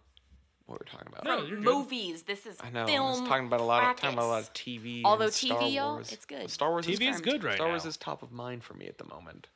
what 0.67 0.81
we're 0.81 0.91
talking 0.91 1.09
about. 1.13 1.25
No, 1.25 1.45
you're 1.47 1.57
good. 1.57 1.65
movies. 1.65 2.23
This 2.23 2.47
is 2.47 2.57
I 2.61 2.71
know. 2.71 2.87
film. 2.87 3.07
I 3.07 3.11
was 3.11 3.21
talking 3.29 3.47
about 3.47 3.61
a 3.61 3.65
lot 3.65 3.83
of 3.83 3.97
talking 3.97 4.15
about 4.15 4.27
a 4.27 4.29
lot 4.29 4.43
of 4.43 4.53
TV. 4.53 5.03
Although 5.05 5.25
and 5.25 5.33
Star 5.33 5.59
TV, 5.61 5.75
y'all, 5.75 5.95
Wars. 5.95 6.13
it's 6.13 6.25
good. 6.25 6.51
Star 6.51 6.71
Wars 6.71 6.87
TV 6.87 7.09
is 7.09 7.17
is 7.17 7.21
good 7.21 7.45
right 7.45 7.55
Star 7.55 7.67
now. 7.67 7.73
Wars 7.73 7.85
is 7.85 7.97
top 7.97 8.23
of 8.23 8.33
mind 8.33 8.65
for 8.65 8.75
me 8.75 8.87
at 8.87 8.99
the 8.99 9.05
moment. 9.05 9.49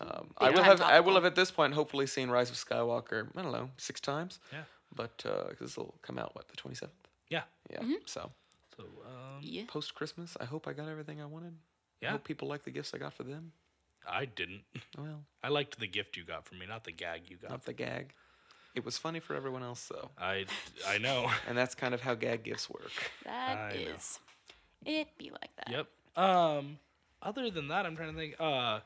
Um, 0.00 0.30
I 0.38 0.50
will 0.50 0.56
time 0.56 0.64
have 0.64 0.80
I 0.80 1.00
will 1.00 1.14
have 1.14 1.24
at 1.24 1.36
this 1.36 1.50
point 1.50 1.74
hopefully 1.74 2.06
seen 2.06 2.28
Rise 2.28 2.50
of 2.50 2.56
Skywalker. 2.56 3.28
I 3.36 3.42
don't 3.42 3.52
know 3.52 3.70
six 3.76 4.00
times. 4.00 4.40
Yeah. 4.52 4.62
But 4.94 5.24
uh, 5.24 5.54
this 5.60 5.76
will 5.76 5.94
come 6.02 6.18
out 6.18 6.34
what 6.34 6.48
the 6.48 6.56
twenty 6.56 6.74
seventh. 6.74 6.96
Yeah. 7.28 7.42
Yeah. 7.70 7.78
Mm-hmm. 7.80 7.92
So 8.06 8.30
So 8.76 8.82
um, 9.04 9.40
Yeah. 9.42 9.64
post 9.66 9.94
Christmas, 9.94 10.36
I 10.40 10.44
hope 10.44 10.66
I 10.66 10.72
got 10.72 10.88
everything 10.88 11.20
I 11.20 11.26
wanted. 11.26 11.54
I 11.54 12.06
Yeah. 12.06 12.10
hope 12.12 12.24
people 12.24 12.48
like 12.48 12.64
the 12.64 12.70
gifts 12.70 12.92
I 12.94 12.98
got 12.98 13.12
for 13.14 13.22
them. 13.24 13.52
I 14.06 14.24
didn't. 14.26 14.64
Well, 14.98 15.24
I 15.42 15.48
liked 15.48 15.78
the 15.80 15.86
gift 15.88 16.16
you 16.16 16.24
got 16.24 16.46
for 16.46 16.54
me, 16.54 16.66
not 16.66 16.84
the 16.84 16.92
gag 16.92 17.28
you 17.30 17.36
got. 17.36 17.50
not 17.50 17.64
the 17.64 17.72
gag. 17.72 18.12
It 18.74 18.84
was 18.84 18.98
funny 18.98 19.20
for 19.20 19.34
everyone 19.36 19.62
else 19.62 19.86
though. 19.88 20.10
I 20.18 20.46
I 20.86 20.98
know. 20.98 21.30
And 21.48 21.56
that's 21.56 21.74
kind 21.74 21.94
of 21.94 22.00
how 22.00 22.14
gag 22.14 22.42
gifts 22.44 22.68
work. 22.68 22.92
That 23.24 23.56
I 23.56 23.74
know. 23.76 23.90
is. 23.94 24.18
It 24.84 25.08
be 25.18 25.30
like 25.30 25.54
that. 25.56 25.70
Yep. 25.70 26.22
Um. 26.24 26.78
Other 27.22 27.50
than 27.50 27.68
that, 27.68 27.86
I'm 27.86 27.96
trying 27.96 28.12
to 28.12 28.18
think. 28.18 28.34
Uh, 28.38 28.80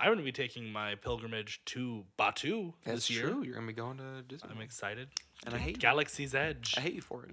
I'm 0.00 0.10
gonna 0.12 0.22
be 0.22 0.32
taking 0.32 0.70
my 0.72 0.94
pilgrimage 0.96 1.60
to 1.66 2.04
Batuu 2.18 2.72
That's 2.84 3.06
this 3.06 3.10
year. 3.10 3.28
true. 3.30 3.42
You're 3.44 3.54
gonna 3.54 3.66
be 3.66 3.72
going 3.72 3.98
to 3.98 4.22
Disney, 4.22 4.50
I'm 4.50 4.60
excited. 4.60 5.08
and 5.46 5.54
I 5.54 5.58
hate 5.58 5.76
you. 5.76 5.80
Galaxy's 5.80 6.34
Edge. 6.34 6.74
I 6.76 6.80
hate 6.80 6.94
you 6.94 7.00
for 7.02 7.24
it. 7.24 7.30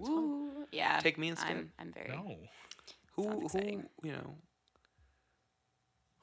It's 0.76 0.84
fine. 0.84 0.88
Ooh, 0.88 0.94
yeah. 0.96 1.00
Take 1.00 1.18
me 1.18 1.30
instead. 1.30 1.50
I'm, 1.50 1.72
I'm 1.80 1.92
very. 1.94 2.10
no. 2.10 2.38
Who, 3.16 3.48
who, 3.48 3.84
you 4.04 4.12
know, 4.12 4.36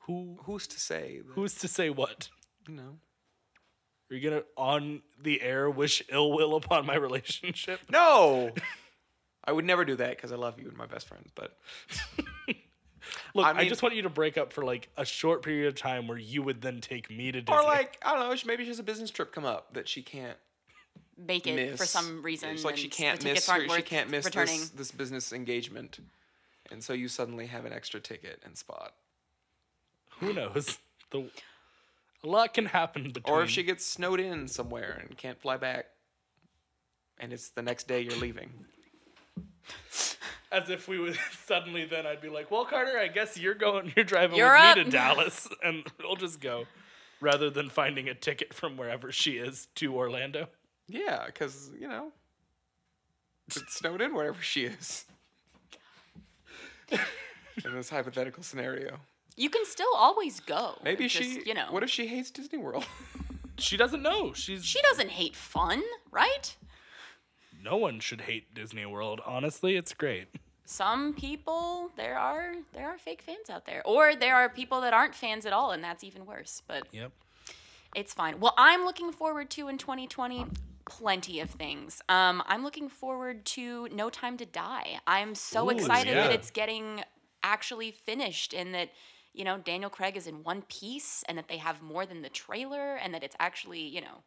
Who? 0.00 0.38
who's 0.44 0.66
to 0.66 0.78
say 0.78 1.20
that, 1.24 1.32
Who's 1.32 1.54
to 1.56 1.68
say 1.68 1.88
what? 1.90 2.28
you 2.68 2.74
know? 2.74 2.98
Are 4.10 4.14
you 4.14 4.28
gonna 4.28 4.42
on 4.58 5.00
the 5.22 5.40
air 5.40 5.70
wish 5.70 6.02
ill 6.10 6.32
will 6.32 6.54
upon 6.54 6.84
my 6.84 6.96
relationship? 6.96 7.80
No, 7.90 8.50
I 9.42 9.52
would 9.52 9.64
never 9.64 9.86
do 9.86 9.96
that 9.96 10.10
because 10.16 10.32
I 10.32 10.36
love 10.36 10.60
you 10.60 10.68
and 10.68 10.76
my 10.76 10.84
best 10.86 11.08
friend. 11.08 11.24
But 11.34 11.56
Look, 13.34 13.46
I 13.46 13.60
I, 13.60 13.68
just 13.68 13.82
want 13.82 13.94
you 13.94 14.02
to 14.02 14.10
break 14.10 14.36
up 14.36 14.52
for 14.52 14.64
like 14.64 14.90
a 14.98 15.04
short 15.06 15.42
period 15.42 15.68
of 15.68 15.74
time 15.74 16.06
where 16.08 16.18
you 16.18 16.42
would 16.42 16.60
then 16.60 16.80
take 16.82 17.10
me 17.10 17.32
to 17.32 17.40
Disney. 17.40 17.56
or 17.56 17.64
like 17.64 17.98
I 18.04 18.14
don't 18.14 18.20
know, 18.28 18.36
maybe 18.46 18.64
she 18.64 18.68
has 18.68 18.78
a 18.78 18.82
business 18.84 19.10
trip 19.10 19.32
come 19.32 19.46
up 19.46 19.72
that 19.72 19.88
she 19.88 20.02
can't 20.02 20.36
make 21.16 21.46
it 21.46 21.78
for 21.78 21.86
some 21.86 22.22
reason. 22.22 22.50
It's 22.50 22.64
like 22.64 22.76
she 22.76 22.88
can't 22.88 23.18
the 23.20 23.26
tickets 23.26 23.46
miss 23.46 23.48
her, 23.48 23.52
aren't 23.52 23.64
she 23.64 23.76
worth 23.76 23.84
can't 23.84 24.10
miss 24.10 24.24
returning. 24.24 24.60
this, 24.60 24.68
this 24.70 24.90
business 24.90 25.32
engagement, 25.32 26.00
and 26.70 26.82
so 26.82 26.92
you 26.92 27.08
suddenly 27.08 27.46
have 27.46 27.64
an 27.64 27.72
extra 27.72 28.00
ticket 28.00 28.40
and 28.44 28.56
spot. 28.56 28.94
Who 30.20 30.32
knows? 30.34 30.78
The 31.10 31.28
a 32.24 32.28
lot 32.28 32.54
can 32.54 32.66
happen 32.66 33.10
between. 33.10 33.34
Or 33.34 33.42
if 33.42 33.50
she 33.50 33.62
gets 33.62 33.84
snowed 33.84 34.20
in 34.20 34.46
somewhere 34.46 34.98
and 35.00 35.16
can't 35.16 35.40
fly 35.40 35.56
back, 35.56 35.86
and 37.18 37.32
it's 37.32 37.50
the 37.50 37.62
next 37.62 37.88
day 37.88 38.00
you're 38.00 38.16
leaving. 38.18 38.50
As 40.50 40.68
if 40.70 40.86
we 40.86 40.98
would 40.98 41.18
suddenly 41.46 41.84
then 41.84 42.06
I'd 42.06 42.20
be 42.20 42.28
like, 42.28 42.50
well, 42.50 42.64
Carter, 42.64 42.98
I 42.98 43.08
guess 43.08 43.38
you're 43.38 43.54
going, 43.54 43.92
you're 43.96 44.04
driving 44.04 44.36
You're 44.36 44.52
with 44.52 44.62
up." 44.62 44.76
me 44.76 44.84
to 44.84 44.90
Dallas, 44.90 45.48
and 45.64 45.84
we'll 46.00 46.16
just 46.16 46.40
go, 46.40 46.66
rather 47.20 47.50
than 47.50 47.68
finding 47.68 48.08
a 48.08 48.14
ticket 48.14 48.54
from 48.54 48.76
wherever 48.76 49.10
she 49.10 49.32
is 49.32 49.68
to 49.76 49.94
Orlando. 49.94 50.48
Yeah, 50.88 51.24
because 51.26 51.70
you 51.78 51.88
know, 51.88 52.12
it's 53.48 53.74
snowed 53.74 54.00
in 54.00 54.14
wherever 54.14 54.40
she 54.42 54.64
is. 54.64 55.04
in 57.64 57.74
this 57.74 57.88
hypothetical 57.90 58.42
scenario, 58.42 58.98
You 59.36 59.48
can 59.50 59.64
still 59.64 59.92
always 59.94 60.40
go. 60.40 60.78
maybe 60.84 61.08
Just, 61.08 61.22
she. 61.30 61.42
you 61.46 61.54
know, 61.54 61.66
What 61.70 61.82
if 61.82 61.90
she 61.90 62.06
hates 62.06 62.30
Disney 62.30 62.58
World? 62.58 62.84
She 63.58 63.76
doesn't 63.76 64.02
know. 64.02 64.32
She's 64.32 64.64
she 64.64 64.80
doesn't 64.82 65.10
hate 65.10 65.36
fun, 65.36 65.82
right? 66.10 66.56
no 67.62 67.76
one 67.76 68.00
should 68.00 68.22
hate 68.22 68.52
Disney 68.54 68.84
World. 68.86 69.20
Honestly, 69.24 69.76
it's 69.76 69.92
great. 69.94 70.26
Some 70.64 71.12
people 71.14 71.90
there 71.96 72.18
are 72.18 72.54
there 72.72 72.88
are 72.88 72.98
fake 72.98 73.22
fans 73.22 73.50
out 73.50 73.66
there, 73.66 73.82
or 73.84 74.16
there 74.16 74.34
are 74.34 74.48
people 74.48 74.80
that 74.80 74.94
aren't 74.94 75.14
fans 75.14 75.44
at 75.46 75.52
all, 75.52 75.70
and 75.70 75.84
that's 75.84 76.02
even 76.02 76.24
worse. 76.26 76.62
But 76.66 76.88
Yep. 76.92 77.12
it's 77.94 78.12
fine. 78.14 78.40
Well, 78.40 78.54
I'm 78.56 78.84
looking 78.84 79.12
forward 79.12 79.48
to 79.50 79.68
in 79.68 79.76
2020 79.78 80.46
plenty 80.98 81.40
of 81.40 81.50
things. 81.50 82.02
Um, 82.08 82.42
I'm 82.46 82.62
looking 82.62 82.88
forward 82.88 83.44
to 83.46 83.88
No 83.92 84.10
Time 84.10 84.36
to 84.36 84.46
Die. 84.46 84.98
I'm 85.06 85.34
so 85.34 85.66
Ooh, 85.66 85.70
excited 85.70 86.16
that 86.16 86.32
it's 86.32 86.50
getting 86.50 87.02
actually 87.42 87.90
finished 87.90 88.52
and 88.54 88.74
that 88.74 88.90
you 89.32 89.44
know 89.44 89.58
Daniel 89.58 89.90
Craig 89.90 90.16
is 90.16 90.26
in 90.26 90.42
one 90.42 90.62
piece 90.62 91.24
and 91.28 91.38
that 91.38 91.48
they 91.48 91.56
have 91.56 91.82
more 91.82 92.04
than 92.04 92.22
the 92.22 92.28
trailer 92.28 92.96
and 92.96 93.14
that 93.14 93.22
it's 93.22 93.36
actually 93.40 93.80
you 93.80 94.00
know 94.00 94.22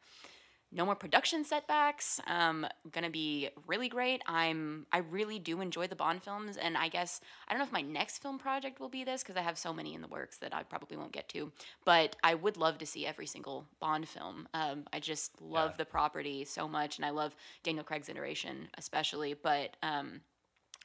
no 0.76 0.86
more 0.86 0.94
production 0.96 1.44
setbacks. 1.46 2.20
Um, 2.28 2.68
gonna 2.92 3.10
be 3.10 3.50
really 3.66 3.88
great. 3.88 4.22
I'm 4.28 4.86
I 4.92 4.98
really 5.00 5.40
do 5.40 5.62
enjoy 5.62 5.88
the 5.88 5.96
Bond 5.96 6.22
films, 6.22 6.58
and 6.58 6.78
I 6.78 6.90
guess 6.90 7.22
I 7.48 7.54
don't 7.54 7.60
know 7.60 7.66
if 7.66 7.72
my 7.72 7.82
next 7.82 8.22
film 8.22 8.38
project 8.38 8.80
will 8.80 8.90
be 8.90 9.04
this 9.04 9.24
because 9.24 9.38
I 9.38 9.42
have 9.42 9.58
so 9.58 9.74
many 9.74 9.94
in 9.96 10.02
the 10.02 10.08
works 10.08 10.38
that 10.38 10.54
I 10.54 10.64
probably 10.64 10.98
won't 10.98 11.14
get 11.14 11.30
to. 11.30 11.52
But 11.86 12.18
I 12.24 12.36
would 12.36 12.58
love 12.58 12.78
to 12.80 12.86
see 12.86 13.06
every 13.08 13.26
single 13.26 13.66
Bond 13.80 14.08
film. 14.08 14.48
Um, 14.54 14.84
I 14.92 15.00
just 15.00 15.42
love 15.42 15.72
Yeah. 15.72 15.78
the 15.78 15.86
property 15.86 16.44
so 16.46 16.68
much, 16.68 16.98
and 16.98 17.06
I 17.06 17.10
love 17.12 17.36
Daniel 17.64 17.84
Craig's 17.86 18.10
iteration 18.10 18.68
especially. 18.78 19.34
But 19.34 19.78
um, 19.82 20.22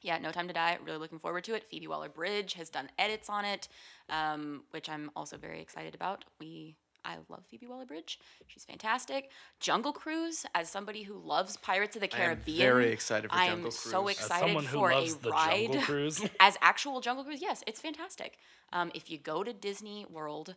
yeah, 0.01 0.17
No 0.17 0.31
Time 0.31 0.47
to 0.47 0.53
Die. 0.53 0.77
Really 0.85 0.97
looking 0.97 1.19
forward 1.19 1.43
to 1.43 1.53
it. 1.53 1.65
Phoebe 1.67 1.87
Waller 1.87 2.09
Bridge 2.09 2.53
has 2.53 2.69
done 2.69 2.89
edits 2.97 3.29
on 3.29 3.45
it, 3.45 3.67
um, 4.09 4.63
which 4.71 4.89
I'm 4.89 5.11
also 5.15 5.37
very 5.37 5.61
excited 5.61 5.93
about. 5.93 6.25
We 6.39 6.75
I 7.03 7.17
love 7.29 7.43
Phoebe 7.49 7.67
Waller 7.67 7.85
Bridge. 7.85 8.19
She's 8.47 8.63
fantastic. 8.63 9.31
Jungle 9.59 9.93
Cruise, 9.93 10.45
as 10.55 10.69
somebody 10.69 11.03
who 11.03 11.17
loves 11.17 11.57
Pirates 11.57 11.95
of 11.95 12.01
the 12.01 12.07
Caribbean, 12.07 12.29
I 12.29 12.31
am 12.31 12.35
Caribbean, 12.37 12.67
very 12.67 12.91
excited 12.91 13.31
for 13.31 13.37
I 13.37 13.47
Jungle 13.47 13.65
am 13.65 13.71
so 13.71 14.03
Cruise. 14.03 14.17
As 14.17 14.19
As 14.19 14.25
excited 14.25 14.45
someone 14.47 14.65
who 14.65 14.77
for 14.77 14.91
loves 14.93 15.13
a 15.13 15.19
the 15.19 15.29
ride 15.29 15.65
Jungle 15.65 15.81
Cruise, 15.81 16.21
as 16.39 16.57
actual 16.61 17.01
Jungle 17.01 17.23
Cruise. 17.23 17.41
Yes, 17.41 17.63
it's 17.67 17.81
fantastic. 17.81 18.37
Um, 18.73 18.91
if 18.93 19.09
you 19.09 19.17
go 19.17 19.43
to 19.43 19.53
Disney 19.53 20.05
World, 20.09 20.55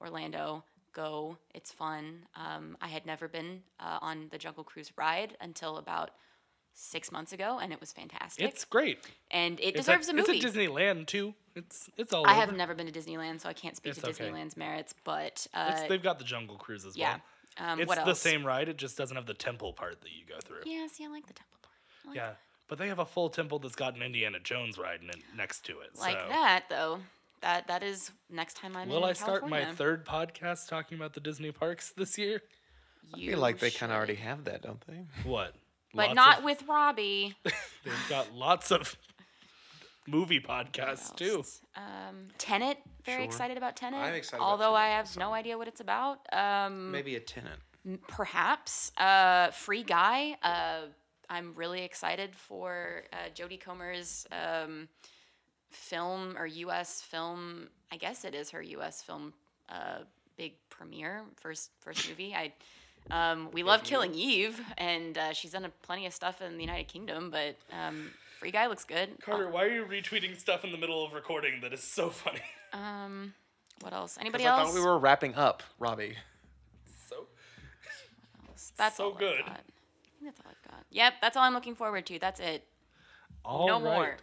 Orlando, 0.00 0.64
go. 0.92 1.36
It's 1.54 1.72
fun. 1.72 2.26
Um, 2.36 2.76
I 2.80 2.88
had 2.88 3.04
never 3.04 3.28
been 3.28 3.62
uh, 3.80 3.98
on 4.00 4.28
the 4.30 4.38
Jungle 4.38 4.64
Cruise 4.64 4.92
ride 4.96 5.36
until 5.40 5.76
about 5.76 6.12
six 6.74 7.10
months 7.12 7.32
ago, 7.32 7.58
and 7.62 7.72
it 7.72 7.80
was 7.80 7.92
fantastic. 7.92 8.44
it's 8.44 8.64
great. 8.64 8.98
and 9.30 9.58
it 9.60 9.68
It's 9.76 9.86
deserves 9.86 10.08
at, 10.08 10.14
a 10.14 10.18
movie. 10.18 10.32
It's 10.38 10.44
at 10.44 10.52
Disneyland 10.52 11.06
too. 11.06 11.34
It's 11.54 11.88
it's 11.96 12.12
all 12.12 12.26
I 12.26 12.32
over. 12.32 12.40
have 12.40 12.56
never 12.56 12.74
been 12.74 12.90
to 12.90 12.92
Disneyland, 12.92 13.40
so 13.40 13.48
I 13.48 13.52
can't 13.52 13.76
speak 13.76 13.92
It's 13.92 14.00
to 14.02 14.08
okay. 14.08 14.24
Disneyland's 14.24 14.56
merits. 14.56 14.92
But 15.04 15.46
uh, 15.54 15.70
It's, 15.72 15.88
they've 15.88 16.02
got 16.02 16.18
the 16.18 16.24
Jungle 16.24 16.56
Cruise 16.56 16.84
as 16.84 16.96
yeah. 16.96 17.18
well. 17.58 17.70
Um, 17.70 17.80
It's 17.80 17.88
what 17.88 18.04
the 18.04 18.14
same 18.14 18.44
ride. 18.44 18.68
It 18.68 18.76
just 18.76 18.98
doesn't 18.98 19.16
have 19.16 19.26
the 19.26 19.34
temple 19.34 19.72
part 19.72 20.00
that 20.00 20.10
you 20.10 20.24
go 20.28 20.40
through. 20.44 20.62
Yeah, 20.66 20.86
see, 20.92 21.04
I 21.04 21.08
like 21.08 21.26
the 21.28 21.32
temple 21.34 21.58
part. 21.62 21.74
Like, 22.08 22.16
Yeah, 22.16 22.30
but 22.66 22.78
they 22.78 22.88
have 22.88 22.98
a 22.98 23.04
full 23.06 23.28
temple 23.28 23.60
that's 23.60 23.76
got 23.76 23.94
an 23.94 24.02
Indiana 24.02 24.40
Jones 24.40 24.76
ride 24.76 25.00
in 25.02 25.10
it 25.10 25.18
next 25.36 25.64
to 25.66 25.78
it. 25.80 25.90
like 25.98 26.18
so. 26.18 26.26
that 26.28 26.64
though. 26.68 26.98
That 27.42 27.68
that 27.68 27.82
is 27.84 28.10
next 28.30 28.56
time 28.56 28.74
I'm 28.76 28.84
in. 28.84 28.88
Will 28.88 29.04
in 29.04 29.10
I 29.10 29.12
start 29.12 29.48
my 29.48 29.64
third 29.66 30.04
podcast 30.06 30.66
talking 30.68 30.96
about 30.98 31.12
the 31.12 31.20
Disney 31.20 31.52
parks 31.52 31.90
this 31.96 32.18
year? 32.18 32.42
I 33.14 33.18
feel 33.18 33.38
like 33.38 33.58
they 33.58 33.70
kind 33.70 33.92
of 33.92 33.96
already 33.98 34.14
have 34.14 34.44
that, 34.44 34.62
don't 34.62 34.80
they? 34.88 35.04
What? 35.28 35.54
But 35.94 36.08
Lots 36.08 36.14
not 36.16 36.38
of- 36.38 36.44
with 36.44 36.62
Robbie. 36.68 37.34
They've 37.44 38.08
got 38.08 38.34
lots 38.34 38.70
of 38.70 38.96
movie 40.06 40.40
podcasts 40.40 41.14
too. 41.16 41.36
else? 41.36 41.60
Um, 41.76 42.28
Tenet. 42.38 42.78
Very 43.04 43.18
Sure. 43.18 43.24
excited 43.24 43.56
about 43.56 43.76
Tenant. 43.76 44.02
I'm 44.02 44.14
excited 44.14 44.38
about 44.42 44.50
Although 44.50 44.74
I 44.74 44.88
have 44.88 45.14
no 45.16 45.34
idea 45.34 45.58
what 45.58 45.68
it's 45.68 45.80
about. 45.80 46.20
Um, 46.32 46.90
Maybe 46.90 47.16
a 47.16 47.20
tenant. 47.20 47.60
perhaps 48.08 48.92
uh, 48.96 49.50
Free 49.50 49.82
Guy. 49.82 50.36
Uh, 50.42 50.86
I'm 51.28 51.54
really 51.54 51.82
excited 51.82 52.34
for 52.34 53.04
uh, 53.12 53.28
Jodie 53.34 53.60
Comer's 53.60 54.26
um, 54.32 54.88
film 55.70 56.36
or 56.38 56.46
U.S. 56.46 57.02
film. 57.02 57.68
I 57.92 57.96
guess 57.96 58.24
it 58.24 58.34
is 58.34 58.50
her 58.50 58.62
U.S. 58.62 59.02
film 59.02 59.32
uh, 59.68 59.98
big 60.36 60.54
premiere, 60.70 61.22
first 61.36 61.70
first 61.80 62.08
movie. 62.08 62.34
I 62.34 62.52
um, 63.10 63.50
we 63.52 63.62
love 63.62 63.82
Killing 63.84 64.14
Eve, 64.14 64.60
and 64.78 65.16
uh, 65.18 65.32
she's 65.32 65.50
done 65.52 65.64
a, 65.64 65.68
plenty 65.82 66.06
of 66.06 66.12
stuff 66.12 66.40
in 66.42 66.56
the 66.56 66.62
United 66.62 66.88
Kingdom. 66.88 67.30
But 67.30 67.56
um, 67.72 68.10
Free 68.38 68.50
Guy 68.50 68.66
looks 68.66 68.84
good. 68.84 69.10
Carter, 69.22 69.48
why 69.50 69.64
are 69.64 69.68
you 69.68 69.84
retweeting 69.84 70.38
stuff 70.38 70.64
in 70.64 70.72
the 70.72 70.78
middle 70.78 71.04
of 71.04 71.12
recording 71.12 71.60
that 71.62 71.72
is 71.72 71.82
so 71.82 72.10
funny? 72.10 72.40
Um, 72.72 73.34
what 73.82 73.92
else? 73.92 74.18
Anybody 74.20 74.44
I 74.46 74.58
else? 74.58 74.70
thought 74.70 74.74
we 74.74 74.84
were 74.84 74.98
wrapping 74.98 75.36
up, 75.36 75.62
Robbie. 75.78 76.16
so 77.08 77.28
That's 78.76 78.96
so 78.96 79.04
all 79.04 79.12
I've 79.12 79.18
good. 79.20 79.38
got. 79.46 79.50
I 79.50 79.54
think 79.54 80.24
that's 80.24 80.40
all 80.40 80.46
I've 80.50 80.70
got. 80.72 80.84
Yep, 80.90 81.12
that's 81.22 81.36
all 81.36 81.44
I'm 81.44 81.54
looking 81.54 81.76
forward 81.76 82.04
to. 82.06 82.18
That's 82.18 82.40
it. 82.40 82.64
all 83.44 83.68
no 83.68 83.74
right. 83.74 83.82
more. 83.82 84.16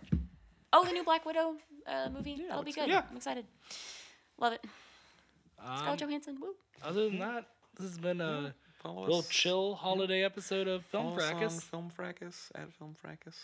Oh, 0.74 0.84
the 0.84 0.92
new 0.92 1.06
Black 1.06 1.26
Widow 1.26 1.56
uh, 1.88 2.10
movie. 2.14 2.44
That'll 2.46 2.62
be 2.64 2.74
good. 2.74 2.82
good. 2.82 2.90
Yeah. 2.90 3.04
I'm 3.10 3.16
excited. 3.16 3.46
Love 4.38 4.52
it. 4.52 4.66
Scarlett 5.78 6.02
Um, 6.02 6.10
Johansson. 6.10 6.38
Woo. 6.42 6.54
other 6.84 7.06
than 7.10 7.20
that, 7.20 7.46
this 7.80 7.88
has 7.88 7.98
been 8.00 8.20
a 8.20 8.54
Follow 8.82 9.02
little 9.02 9.20
us. 9.20 9.28
chill 9.30 9.76
holiday 9.76 10.24
episode 10.24 10.68
of 10.68 10.84
Film 10.86 11.16
Follow 11.16 11.18
us 11.18 11.32
on 11.32 11.38
Fracas. 11.40 11.64
Film 11.64 11.90
Fracas 11.90 12.52
at 12.56 12.74
Film 12.74 12.96
Fracas. 13.00 13.36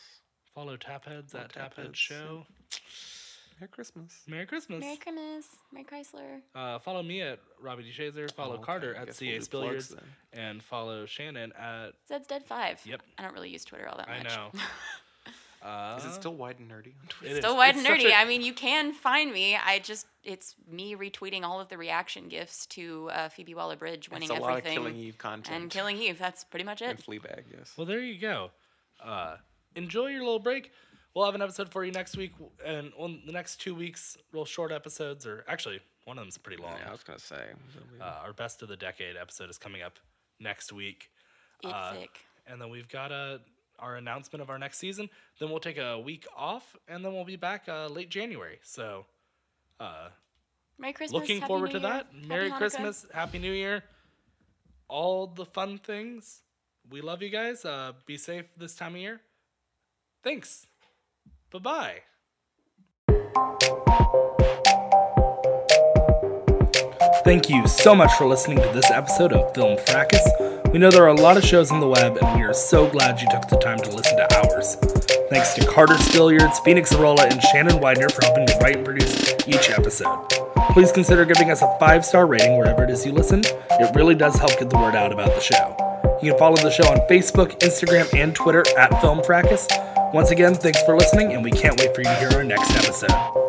Follow 0.56 0.78
Tapheads 0.78 1.36
at 1.36 1.54
Taphead 1.54 1.90
Tapheads, 1.92 1.96
Show. 1.96 2.46
Merry 3.60 3.70
Christmas. 3.70 4.22
Merry 4.28 4.46
Christmas. 4.46 4.80
Merry 4.82 4.98
Christmas. 4.98 5.46
Merry 5.72 5.86
Chrysler. 5.86 6.42
Uh, 6.56 6.80
follow 6.80 7.02
me 7.04 7.22
at 7.22 7.40
Robbie 7.62 7.84
D. 7.84 7.92
Shazer. 7.92 8.32
Follow 8.32 8.52
Oh, 8.52 8.56
okay. 8.56 8.64
Carter 8.64 8.96
at 8.96 9.14
CA 9.16 9.28
we'll 9.32 9.40
do 9.40 9.46
Spilliards. 9.46 9.98
And 10.34 10.62
follow 10.64 11.06
Shannon 11.06 11.52
at. 11.54 11.92
Zed's 12.08 12.28
Dead 12.28 12.44
5. 12.44 12.82
Yep. 12.86 13.02
I 13.18 13.24
don't 13.24 13.34
really 13.34 13.50
use 13.50 13.66
Twitter 13.66 13.88
all 13.88 13.98
that 13.98 14.10
I 14.10 14.20
much. 14.24 14.28
know. 14.36 14.52
Uh, 15.62 15.96
Is 15.98 16.06
it 16.06 16.14
still 16.14 16.36
wide 16.36 16.60
and 16.60 16.70
nerdy 16.70 16.94
on 17.02 17.08
Twitter? 17.10 17.36
it 17.36 17.38
Still 17.40 17.52
is. 17.54 17.58
wide 17.58 17.76
It's 17.76 17.86
and 17.86 17.88
nerdy. 18.00 18.10
a- 18.12 18.16
I 18.16 18.26
mean, 18.26 18.42
you 18.42 18.54
can 18.54 18.94
find 18.94 19.32
me. 19.34 19.56
I 19.56 19.80
just, 19.80 20.06
it's 20.24 20.56
me 20.70 20.96
retweeting 20.96 21.44
all 21.44 21.60
of 21.60 21.68
the 21.70 21.78
reaction 21.78 22.28
gifs 22.30 22.66
to 22.68 23.10
uh, 23.12 23.30
Phoebe 23.30 23.56
Waller 23.56 23.76
Bridge 23.76 24.10
winning 24.10 24.30
It's 24.30 24.38
a 24.38 24.42
lot 24.42 24.52
of 24.52 24.58
everything. 24.60 24.78
Killing 24.78 24.96
Eve 24.96 25.18
content. 25.18 25.62
and 25.64 25.72
Killing 25.72 25.98
Eve. 25.98 26.20
That's 26.20 26.44
pretty 26.44 26.64
much 26.66 26.82
it. 26.82 26.90
And 26.90 27.00
it. 27.00 27.06
Fleabag, 27.06 27.44
yes. 27.58 27.74
Well, 27.76 27.88
there 27.88 28.00
you 28.00 28.20
go. 28.20 28.52
Uh, 29.04 29.38
enjoy 29.76 30.08
your 30.08 30.20
little 30.24 30.40
break. 30.40 30.72
We'll 31.16 31.26
have 31.26 31.34
an 31.36 31.42
episode 31.42 31.70
for 31.72 31.84
you 31.84 31.92
next 31.92 32.16
week, 32.16 32.32
and 32.64 32.92
on 32.96 33.22
the 33.26 33.32
next 33.32 33.60
two 33.60 33.74
weeks, 33.74 34.16
real 34.32 34.46
short 34.46 34.72
episodes, 34.72 35.26
or 35.26 35.44
actually, 35.48 35.80
one 36.06 36.20
of 36.20 36.24
them's 36.24 36.38
pretty 36.38 36.62
long. 36.62 36.76
yeah, 36.80 36.90
I 36.90 36.92
was 36.92 37.02
gonna 37.04 37.18
say. 37.18 37.44
Uh, 38.00 38.04
our 38.24 38.34
best 38.34 38.62
of 38.62 38.68
the 38.70 38.78
decade 38.78 39.18
episode 39.18 39.50
is 39.50 39.58
coming 39.58 39.82
up 39.82 39.98
next 40.40 40.72
week, 40.72 41.10
It's 41.64 41.74
uh, 41.74 41.94
thick. 41.98 42.20
and 42.46 42.62
then 42.62 42.70
we've 42.70 42.88
got 42.88 43.12
uh, 43.12 43.40
our 43.80 43.96
announcement 43.96 44.42
of 44.42 44.50
our 44.50 44.58
next 44.60 44.78
season. 44.80 45.10
Then 45.40 45.50
we'll 45.50 45.60
take 45.60 45.78
a 45.78 46.00
week 46.00 46.26
off, 46.36 46.76
and 46.88 47.04
then 47.04 47.14
we'll 47.14 47.26
be 47.26 47.36
back 47.36 47.68
uh, 47.68 47.88
late 47.88 48.10
January. 48.10 48.60
So, 48.64 49.06
uh, 49.80 50.10
Merry 50.80 50.94
Christmas. 50.94 51.20
looking 51.20 51.40
Happy 51.42 51.48
forward 51.48 51.74
New 51.74 51.80
to 51.80 51.86
Year, 51.86 51.90
that. 51.94 52.08
Happy 52.14 52.28
Merry 52.28 52.50
Hanukkah. 52.52 52.58
Christmas, 52.58 53.06
Happy 53.14 53.40
New 53.40 53.52
Year, 53.54 53.84
all 54.88 55.28
the 55.28 55.46
fun 55.46 55.78
things. 55.78 56.42
We 56.90 57.02
love 57.02 57.22
you 57.22 57.30
guys. 57.30 57.66
Uh, 57.66 57.94
be 58.06 58.18
safe 58.18 58.46
this 58.58 58.76
time 58.76 58.96
of 58.96 59.02
year. 59.02 59.22
Thanks. 60.24 60.68
Bye 61.52 61.60
bye. 61.60 62.17
Thank 67.28 67.50
you 67.50 67.68
so 67.68 67.94
much 67.94 68.14
for 68.14 68.26
listening 68.26 68.58
to 68.60 68.72
this 68.74 68.90
episode 68.90 69.34
of 69.34 69.54
Film 69.54 69.78
Fracas. 69.86 70.26
We 70.72 70.80
know 70.80 70.90
there 70.90 71.04
are 71.04 71.10
a 71.10 71.14
lot 71.14 71.36
of 71.36 71.44
shows 71.44 71.72
on 71.72 71.82
the 71.82 71.88
web, 71.90 72.18
and 72.22 72.40
we 72.40 72.46
are 72.46 72.54
so 72.54 72.90
glad 72.90 73.20
you 73.20 73.28
took 73.30 73.50
the 73.50 73.58
time 73.58 73.80
to 73.80 73.90
listen 73.92 74.16
to 74.16 74.38
ours. 74.38 74.76
Thanks 75.30 75.54
to 75.56 75.66
Carter 75.66 75.96
Spilliards, 75.96 76.64
Phoenix 76.64 76.94
Arola, 76.94 77.30
and 77.30 77.44
Shannon 77.44 77.82
Widener 77.82 78.08
for 78.08 78.24
helping 78.24 78.48
to 78.48 78.58
write 78.60 78.78
and 78.78 78.86
produce 78.86 79.34
each 79.46 79.70
episode. 79.70 80.26
Please 80.72 80.94
consider 80.94 81.26
giving 81.26 81.52
us 81.52 81.62
a 81.62 81.78
five 81.82 82.06
star 82.06 82.28
rating 82.28 82.58
wherever 82.58 82.86
it 82.86 82.90
is 82.90 83.06
you 83.06 83.12
listen. 83.12 83.44
It 83.72 83.94
really 83.94 84.16
does 84.16 84.38
help 84.38 84.58
get 84.58 84.70
the 84.70 84.78
word 84.78 84.96
out 84.96 85.12
about 85.12 85.36
the 85.36 85.42
show. 85.42 85.76
You 86.24 86.32
can 86.32 86.40
follow 86.40 86.56
the 86.56 86.72
show 86.72 86.90
on 86.90 87.06
Facebook, 87.10 87.60
Instagram, 87.60 88.08
and 88.18 88.34
Twitter 88.34 88.64
at 88.78 89.02
Film 89.02 89.22
Fracas. 89.22 89.68
Once 90.14 90.32
again, 90.32 90.56
thanks 90.56 90.82
for 90.84 90.96
listening, 90.96 91.34
and 91.34 91.44
we 91.44 91.52
can't 91.52 91.78
wait 91.78 91.94
for 91.94 92.00
you 92.00 92.08
to 92.08 92.16
hear 92.16 92.32
our 92.32 92.46
next 92.46 92.72
episode. 92.72 93.47